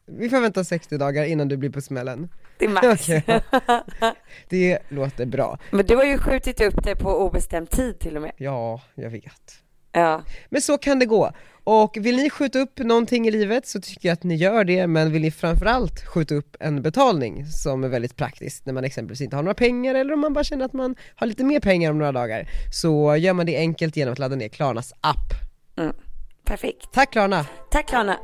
[0.07, 2.29] Vi får vänta 60 dagar innan du blir på smällen.
[2.59, 3.09] Det är max.
[3.09, 3.25] Okej.
[4.49, 5.59] Det låter bra.
[5.71, 8.33] Men du har ju skjutit upp det på obestämd tid till och med.
[8.37, 9.63] Ja, jag vet.
[9.93, 10.23] Ja.
[10.49, 11.33] Men så kan det gå.
[11.65, 14.87] Och vill ni skjuta upp någonting i livet så tycker jag att ni gör det,
[14.87, 19.21] men vill ni framförallt skjuta upp en betalning som är väldigt praktiskt när man exempelvis
[19.21, 21.91] inte har några pengar eller om man bara känner att man har lite mer pengar
[21.91, 25.33] om några dagar, så gör man det enkelt genom att ladda ner Klarnas app.
[26.45, 26.93] Perfekt.
[26.93, 27.47] Tack Klarna!
[27.71, 28.19] Tack Klarna.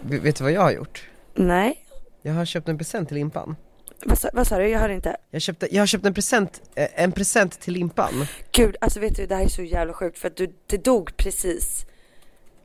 [0.00, 1.08] Vet du vad jag har gjort?
[1.34, 1.84] Nej,
[2.22, 3.56] Jag har köpt en present till Limpan.
[4.04, 4.68] Vad sa, vad sa du?
[4.68, 5.16] Jag hörde inte.
[5.30, 8.26] Jag, köpte, jag har köpt en present, eh, en present till Limpan.
[8.52, 11.16] Gud, alltså vet du, det här är så jävla sjukt för att du, det dog
[11.16, 11.84] precis.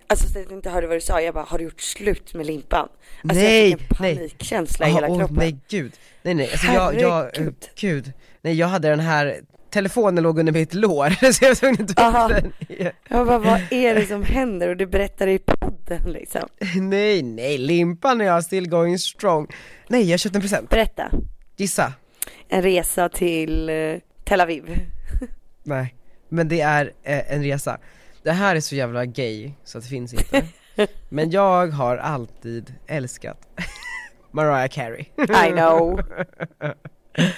[0.07, 2.33] Alltså så att jag inte hörde vad du sa, jag bara, har du gjort slut
[2.33, 2.79] med limpan?
[3.23, 4.15] Alltså Nej, jag fick en nej.
[4.15, 5.35] panikkänsla i Jaha, hela åh, kroppen.
[5.37, 7.69] nej gud, nej nej, alltså jag, jag, Herregud.
[7.75, 8.11] gud,
[8.41, 11.95] nej jag hade den här, telefonen låg under mitt lår så jag var tvungen att
[11.95, 12.91] ta upp den.
[13.09, 14.69] Jag bara, vad är det som händer?
[14.69, 15.72] Och du berättar i podden
[16.05, 16.41] liksom.
[16.75, 19.47] Nej, nej, limpan är jag still going strong.
[19.87, 20.69] Nej, jag köpte en present.
[20.69, 21.11] Berätta.
[21.57, 21.93] Gissa.
[22.47, 24.63] En resa till eh, Tel Aviv.
[25.63, 25.95] Nej,
[26.29, 27.77] men det är eh, en resa.
[28.23, 30.45] Det här är så jävla gay så att det finns inte.
[31.09, 33.37] Men jag har alltid älskat
[34.31, 35.05] Mariah Carey.
[35.47, 36.01] I know.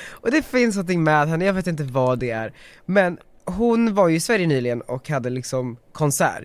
[0.10, 2.54] Och det finns någonting med henne, jag vet inte vad det är.
[2.86, 6.44] Men hon var ju i Sverige nyligen och hade liksom konsert.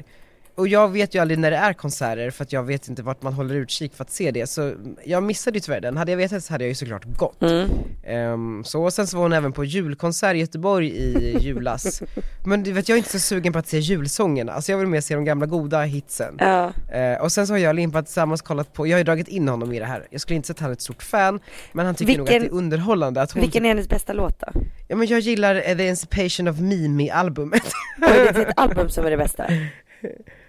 [0.55, 3.23] Och jag vet ju aldrig när det är konserter för att jag vet inte vart
[3.23, 4.73] man håller utkik för att se det, så
[5.05, 5.97] jag missade ju tyvärr den.
[5.97, 7.43] Hade jag vetat så hade jag ju såklart gått.
[7.43, 7.69] Mm.
[8.05, 12.03] Ehm, så och sen så var hon även på julkonsert i Göteborg i julas.
[12.45, 14.89] Men du vet, jag är inte så sugen på att se julsångerna, alltså jag vill
[14.89, 16.37] mer se de gamla goda hitsen.
[16.39, 16.73] Ja.
[16.93, 19.29] Eh, och sen så har jag och Limpa tillsammans kollat på, jag har ju dragit
[19.29, 21.41] in honom i det här, jag skulle inte säga att han är ett stort fan,
[21.73, 24.13] men han tycker nog att Vilken- det är underhållande att hon Vilken är hennes bästa
[24.13, 24.47] låt då?
[24.89, 27.63] Ja men jag gillar The Emancipation of Mimi-albumet
[28.03, 29.47] Oj, det är ett album som är det bästa.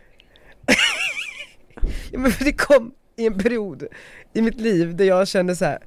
[2.12, 3.88] ja, men det kom i en period
[4.34, 5.80] i mitt liv där jag kände så här.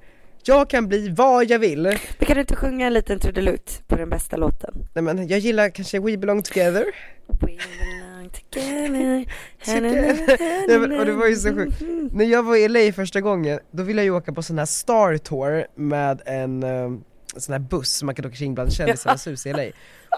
[0.45, 3.97] jag kan bli vad jag vill Men kan du inte sjunga en liten trudelutt på
[3.97, 4.75] den bästa låten?
[4.95, 6.85] Nej men jag gillar kanske We belong together
[7.27, 9.25] We belong together.
[10.69, 11.81] Nej, men, och det var ju så sjukt,
[12.13, 14.67] när jag var i LA första gången, då ville jag ju åka på sån här
[14.67, 16.91] Star Tour med en eh,
[17.37, 19.65] sån här buss man kan åka kring bland kändisarnas hus i LA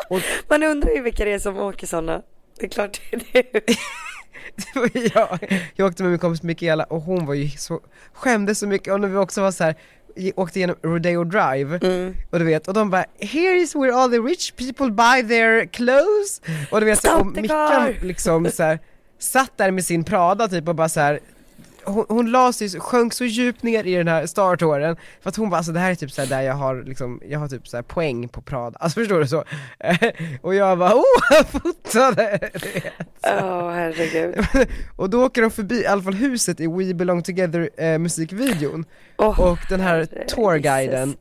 [0.09, 2.23] och Man undrar ju vilka det är som åker sådana.
[2.59, 3.61] Det är klart det är du.
[4.57, 7.81] det var ju jag, jag åkte med min kompis Mikaela och hon var ju så,
[8.13, 9.75] skämdes så mycket och när vi också var så här
[10.35, 12.15] åkte igenom Rodeo Drive Mm.
[12.31, 15.65] och du vet, och de bara 'Here is where all the rich people buy their
[15.65, 18.79] clothes' och du vet så, och Mickan liksom så här,
[19.19, 21.21] satt där med sin Prada typ och bara så här.
[21.87, 25.51] Hon, hon la sig, sjönk så djupt ner i den här startåren för att hon
[25.51, 27.69] bara alltså det här är typ så här där jag har liksom, jag har typ
[27.69, 29.45] så här poäng på Prada, alltså förstår du så?
[30.43, 32.51] och jag bara oh, jag fotade!
[33.23, 34.47] Åh herregud.
[34.97, 38.85] och då åker de förbi i alla fall huset i We belong together eh, musikvideon
[39.17, 41.17] Åh, och den här tourguiden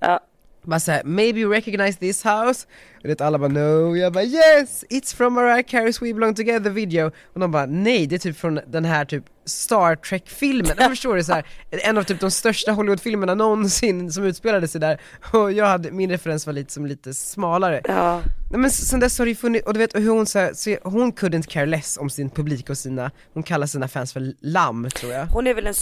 [0.67, 2.67] bara såhär, maybe you recognize this house?
[3.01, 6.69] Och det alla bara no, jag bara yes, it's from Mariah Carey's We belong together
[6.69, 10.89] video Och de bara nej, det är typ från den här typ Star Trek-filmen, jag
[10.89, 11.45] förstår det så här.
[11.69, 15.01] en av typ de största Hollywood-filmerna någonsin som utspelade sig där
[15.33, 18.21] Och jag hade, min referens var lite som lite smalare ja.
[18.51, 20.53] Nej, men sen dess har det ju funnits, och du vet hur hon så, här,
[20.53, 24.33] så hon couldn't care less om sin publik och sina, hon kallar sina fans för
[24.41, 25.73] lamm tror jag Hon är väl en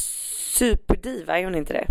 [0.57, 1.87] superdiva, är hon inte det?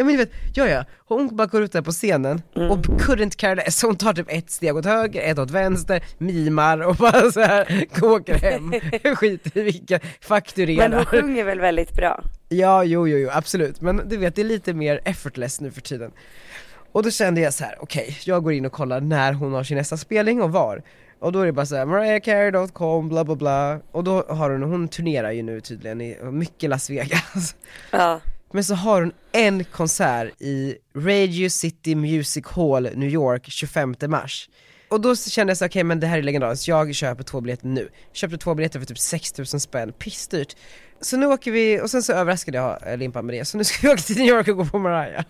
[0.00, 3.36] Ja men du vet, ja ja, hon bara går ut där på scenen och couldn't
[3.36, 7.32] care less, hon tar typ ett steg åt höger, ett åt vänster, mimar och bara
[7.32, 8.72] så här åker hem,
[9.16, 10.88] skiter i vilka, fakturerar.
[10.88, 12.24] Men hon sjunger väl väldigt bra?
[12.48, 15.80] Ja, jo, jo, jo, absolut, men du vet det är lite mer effortless nu för
[15.80, 16.10] tiden.
[16.92, 19.64] Och då kände jag så här: okej, jag går in och kollar när hon har
[19.64, 20.82] sin nästa spelning och var.
[21.18, 23.80] Och då är det bara såhär, mariahcarey.com, bla bla bla.
[23.92, 27.56] Och då har hon, hon turnerar ju nu tydligen i mycket Las Vegas.
[27.90, 28.20] Ja.
[28.52, 34.48] Men så har hon en konsert i Radio City Music Hall, New York, 25 mars.
[34.88, 37.66] Och då kände jag så okej men det här är legendariskt, jag köper två biljetter
[37.66, 37.88] nu.
[38.12, 40.56] Köpte två biljetter för typ 6000 spänn, pissdyrt.
[41.00, 43.86] Så nu åker vi, och sen så överraskade jag Limpan med det, så nu ska
[43.88, 45.24] vi åka till New York och gå på Mariah.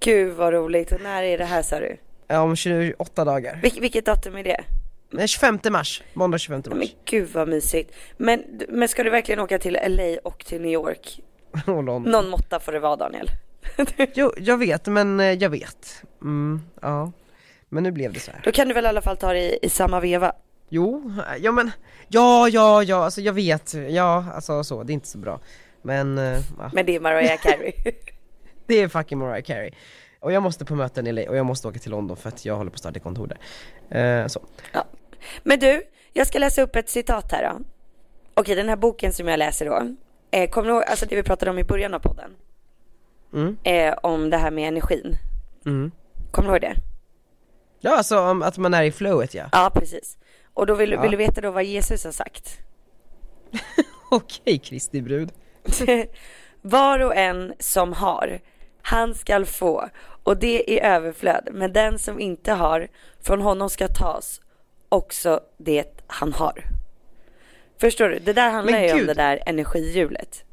[0.00, 1.96] Gud vad roligt, och när är det här sa du?
[2.28, 3.60] Ja, om 28 dagar.
[3.62, 4.64] Vil- vilket datum är det?
[5.10, 7.90] Nej, 25 mars, måndag 25 Men mars gud vad mysigt.
[8.16, 11.20] Men, men ska du verkligen åka till LA och till New York?
[11.66, 13.30] Någon måtta får det vara Daniel.
[14.14, 17.12] Jo, jag vet, men eh, jag vet mm, ja
[17.68, 18.40] Men nu blev det så här.
[18.44, 20.32] Då kan du väl i alla fall ta det i, i samma veva?
[20.68, 21.70] Jo, ja men,
[22.08, 25.40] ja, ja, ja, alltså jag vet, ja, alltså så, det är inte så bra
[25.82, 27.72] Men, eh, ja, Men det är Mariah Carey.
[28.66, 29.70] det är fucking Mariah Carey
[30.20, 32.44] Och jag måste på möten i LA och jag måste åka till London för att
[32.44, 33.36] jag håller på att starta kontor
[33.88, 34.40] där eh, Så,
[34.72, 34.84] ja.
[35.42, 35.82] Men du,
[36.12, 37.60] jag ska läsa upp ett citat här då.
[38.34, 39.96] Okej, den här boken som jag läser då.
[40.30, 42.30] Eh, kommer du ihåg, alltså det vi pratade om i början av podden?
[43.34, 45.16] mm, Eh, om det här med energin.
[45.66, 45.90] mm
[46.30, 46.74] Kommer du ihåg det?
[47.80, 50.18] Ja alltså om att man är i flowet ja Ja, precis.
[50.54, 51.00] Och då vill, Ja.
[51.02, 52.58] vill du veta då vad Jesus har sagt?
[54.10, 55.32] Okej Kristi brud
[56.62, 58.40] Var och en som har,
[58.82, 59.88] han skall få,
[60.22, 61.48] och det i överflöd.
[61.52, 62.88] Men den som inte har,
[63.20, 64.40] från honom ska tas
[64.88, 66.64] också det han har.
[67.80, 68.18] Förstår du?
[68.18, 70.44] Det där handlar Men ju om det där energihjulet.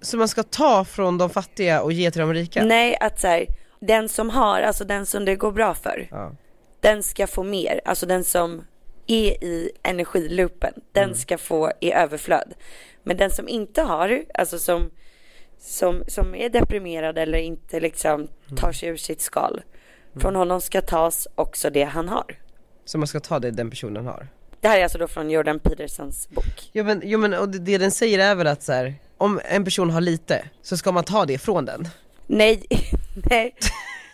[0.00, 2.64] Så man ska ta från de fattiga och ge till de rika?
[2.64, 3.46] Nej, att så här,
[3.80, 6.32] den som har, alltså den som det går bra för, Ja.
[6.80, 7.80] den ska få mer.
[7.84, 8.64] Alltså den som
[9.06, 11.14] är i energiloopen, den Mm.
[11.16, 12.54] ska få i överflöd.
[13.02, 14.90] Men den som inte har, alltså som,
[15.58, 18.56] som, som är deprimerad eller inte liksom Mm.
[18.56, 19.62] tar sig ur sitt skal,
[20.20, 22.38] från honom ska tas också det han har.
[22.84, 24.28] Så man ska ta det den personen har?
[24.62, 26.70] Det här är alltså då från Jordan Petersons bok.
[26.72, 29.40] Jo men, jo, men och det, det den säger är väl att så här, om
[29.44, 31.88] en person har lite, så ska man ta det från den?
[32.26, 32.66] Nej,
[33.30, 33.54] nej,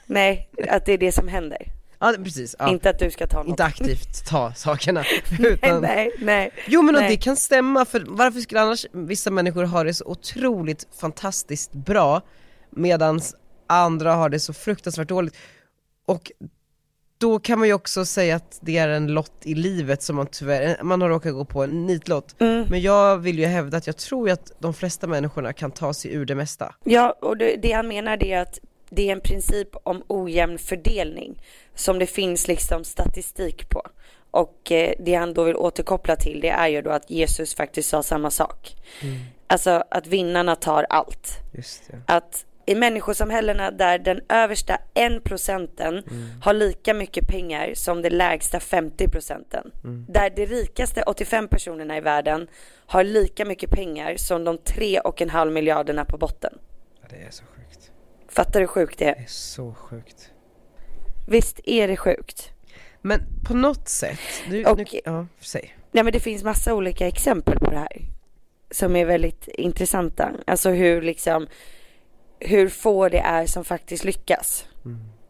[0.07, 1.59] nej, att det är det som händer.
[1.99, 2.71] Ja precis, ja.
[2.71, 3.49] Inte att du ska ta något.
[3.49, 5.05] inte aktivt ta sakerna
[5.39, 5.83] utan...
[5.83, 6.51] Nej, nej.
[6.67, 7.11] Jo men och nej.
[7.11, 12.23] det kan stämma, för varför skulle annars vissa människor ha det så otroligt fantastiskt bra
[12.71, 13.21] medan
[13.67, 15.37] andra har det så fruktansvärt dåligt?
[16.07, 16.33] Och
[17.19, 20.27] då kan man ju också säga att det är en lott i livet som man
[20.27, 22.41] tyvärr, man har råkat gå på en nitlott.
[22.41, 22.67] Mm.
[22.71, 25.95] Men jag vill ju hävda att jag tror ju att de flesta människorna kan ta
[25.95, 26.75] sig ur det mesta.
[26.85, 28.59] Ja, och det, det han menar det är att
[28.91, 31.43] det är en princip om ojämn fördelning
[31.75, 33.83] som det finns liksom statistik på.
[34.31, 37.89] Och eh, det han då vill återkoppla till det är ju då att Jesus faktiskt
[37.89, 38.77] sa samma sak.
[39.47, 41.33] Alltså att vinnarna tar allt.
[41.53, 42.01] Just det.
[42.07, 46.03] Att i människosamhällena där den översta 1 procenten
[46.43, 49.71] har lika mycket pengar som det lägsta 50 procenten.
[50.09, 52.49] Där de rikaste 85 personerna i världen
[52.87, 56.59] har lika mycket pengar som de 3,5 miljarderna på botten.
[57.03, 57.91] Ja, det är så sjukt.
[58.29, 59.23] Fattar du hur sjukt det Det är?
[59.23, 60.31] är så sjukt.
[61.29, 62.51] Visst är det sjukt?
[63.03, 65.75] Men på något sätt, nu, Och- nu, ja, säg.
[65.93, 68.03] Ja men det finns massa olika exempel på det här.
[68.71, 70.31] Som är väldigt intressanta.
[70.47, 71.47] Alltså hur liksom,
[72.41, 74.67] hur få det är som faktiskt lyckas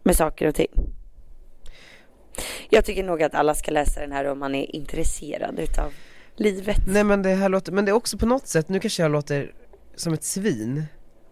[0.02, 0.70] med saker och ting.
[2.70, 5.92] Jag tycker nog att alla ska läsa den här om man är intresserad utav
[6.36, 6.78] livet.
[6.86, 9.12] Nej men det här låter, men det är också på något sätt, nu kanske jag
[9.12, 9.52] låter
[9.96, 10.84] som ett svin,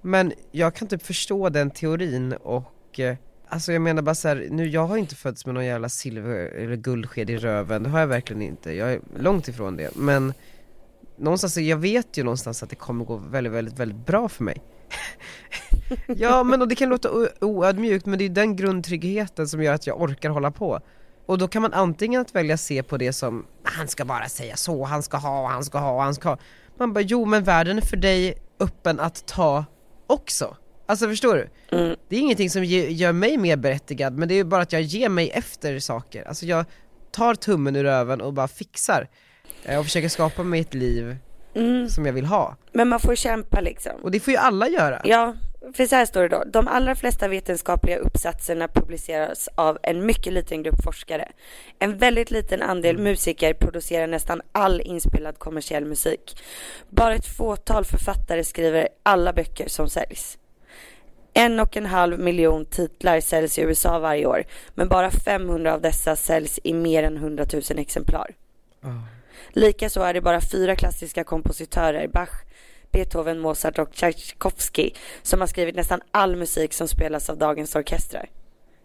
[0.02, 3.16] men jag kan typ förstå den teorin och eh,
[3.48, 6.36] Alltså jag menar bara så här, nu jag har inte fötts med någon jävla silver
[6.36, 10.34] eller guldsked i röven, det har jag verkligen inte, jag är långt ifrån det, men
[11.16, 14.62] Någonstans, jag vet ju någonstans att det kommer gå väldigt, väldigt, väldigt bra för mig
[16.16, 17.10] Ja men och det kan låta
[17.40, 20.80] oödmjukt men det är den grundtryggheten som gör att jag orkar hålla på.
[21.26, 24.56] Och då kan man antingen att välja se på det som, han ska bara säga
[24.56, 26.38] så, han ska ha, han ska ha, han ska ha.
[26.78, 29.64] Man bara, jo men världen är för dig öppen att ta
[30.06, 30.56] också.
[30.86, 31.48] Alltså förstår du?
[32.08, 34.82] Det är ingenting som ge, gör mig mer berättigad men det är bara att jag
[34.82, 36.28] ger mig efter saker.
[36.28, 36.64] Alltså jag
[37.10, 39.08] tar tummen ur röven och bara fixar.
[39.64, 41.16] Eh, och försöker skapa mig ett liv
[41.88, 43.92] som jag vill ha Men man får kämpa liksom.
[44.02, 45.34] Och det får ju alla göra Ja,
[45.72, 46.44] för så här står det då.
[46.46, 51.28] De allra flesta vetenskapliga uppsatserna publiceras av en mycket liten grupp forskare.
[51.78, 56.42] En väldigt liten andel musiker producerar nästan all inspelad kommersiell musik.
[56.90, 60.38] Bara ett fåtal författare skriver alla böcker som säljs.
[61.32, 64.44] En och en halv miljon titlar säljs i USA varje år,
[64.74, 68.34] men bara 500 av dessa säljs i mer än 100 000 exemplar.
[69.56, 72.28] Likaså är det bara fyra klassiska kompositörer, Bach,
[72.92, 74.90] Beethoven, Mozart och Tchaikovsky,
[75.22, 78.30] som har skrivit nästan all musik som spelas av dagens orkestrar.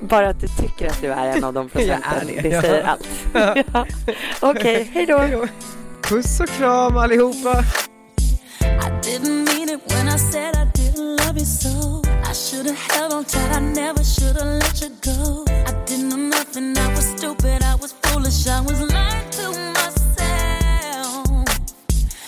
[0.00, 2.62] Bara att du tycker att du är en av de procenten, det, det ja.
[2.62, 3.08] säger allt.
[3.34, 3.54] Ja.
[4.40, 5.46] Okej, hej då.
[6.02, 7.62] Puss och kram allihopa!
[9.08, 12.02] I didn't mean it when I said I didn't love you so.
[12.24, 15.46] I should have held on tight, I never should have let you go.
[15.48, 19.46] I didn't know nothing, I was stupid, I was foolish, I was lying to
[19.78, 21.26] myself.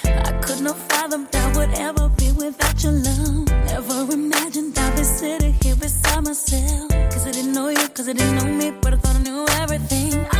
[0.07, 3.49] I could not fathom that would ever be without your love.
[3.67, 6.89] Never imagined I'd be sitting here beside myself.
[7.13, 9.45] Cause I didn't know you, cause I didn't know me, but I thought I knew
[9.61, 10.27] everything.
[10.33, 10.40] I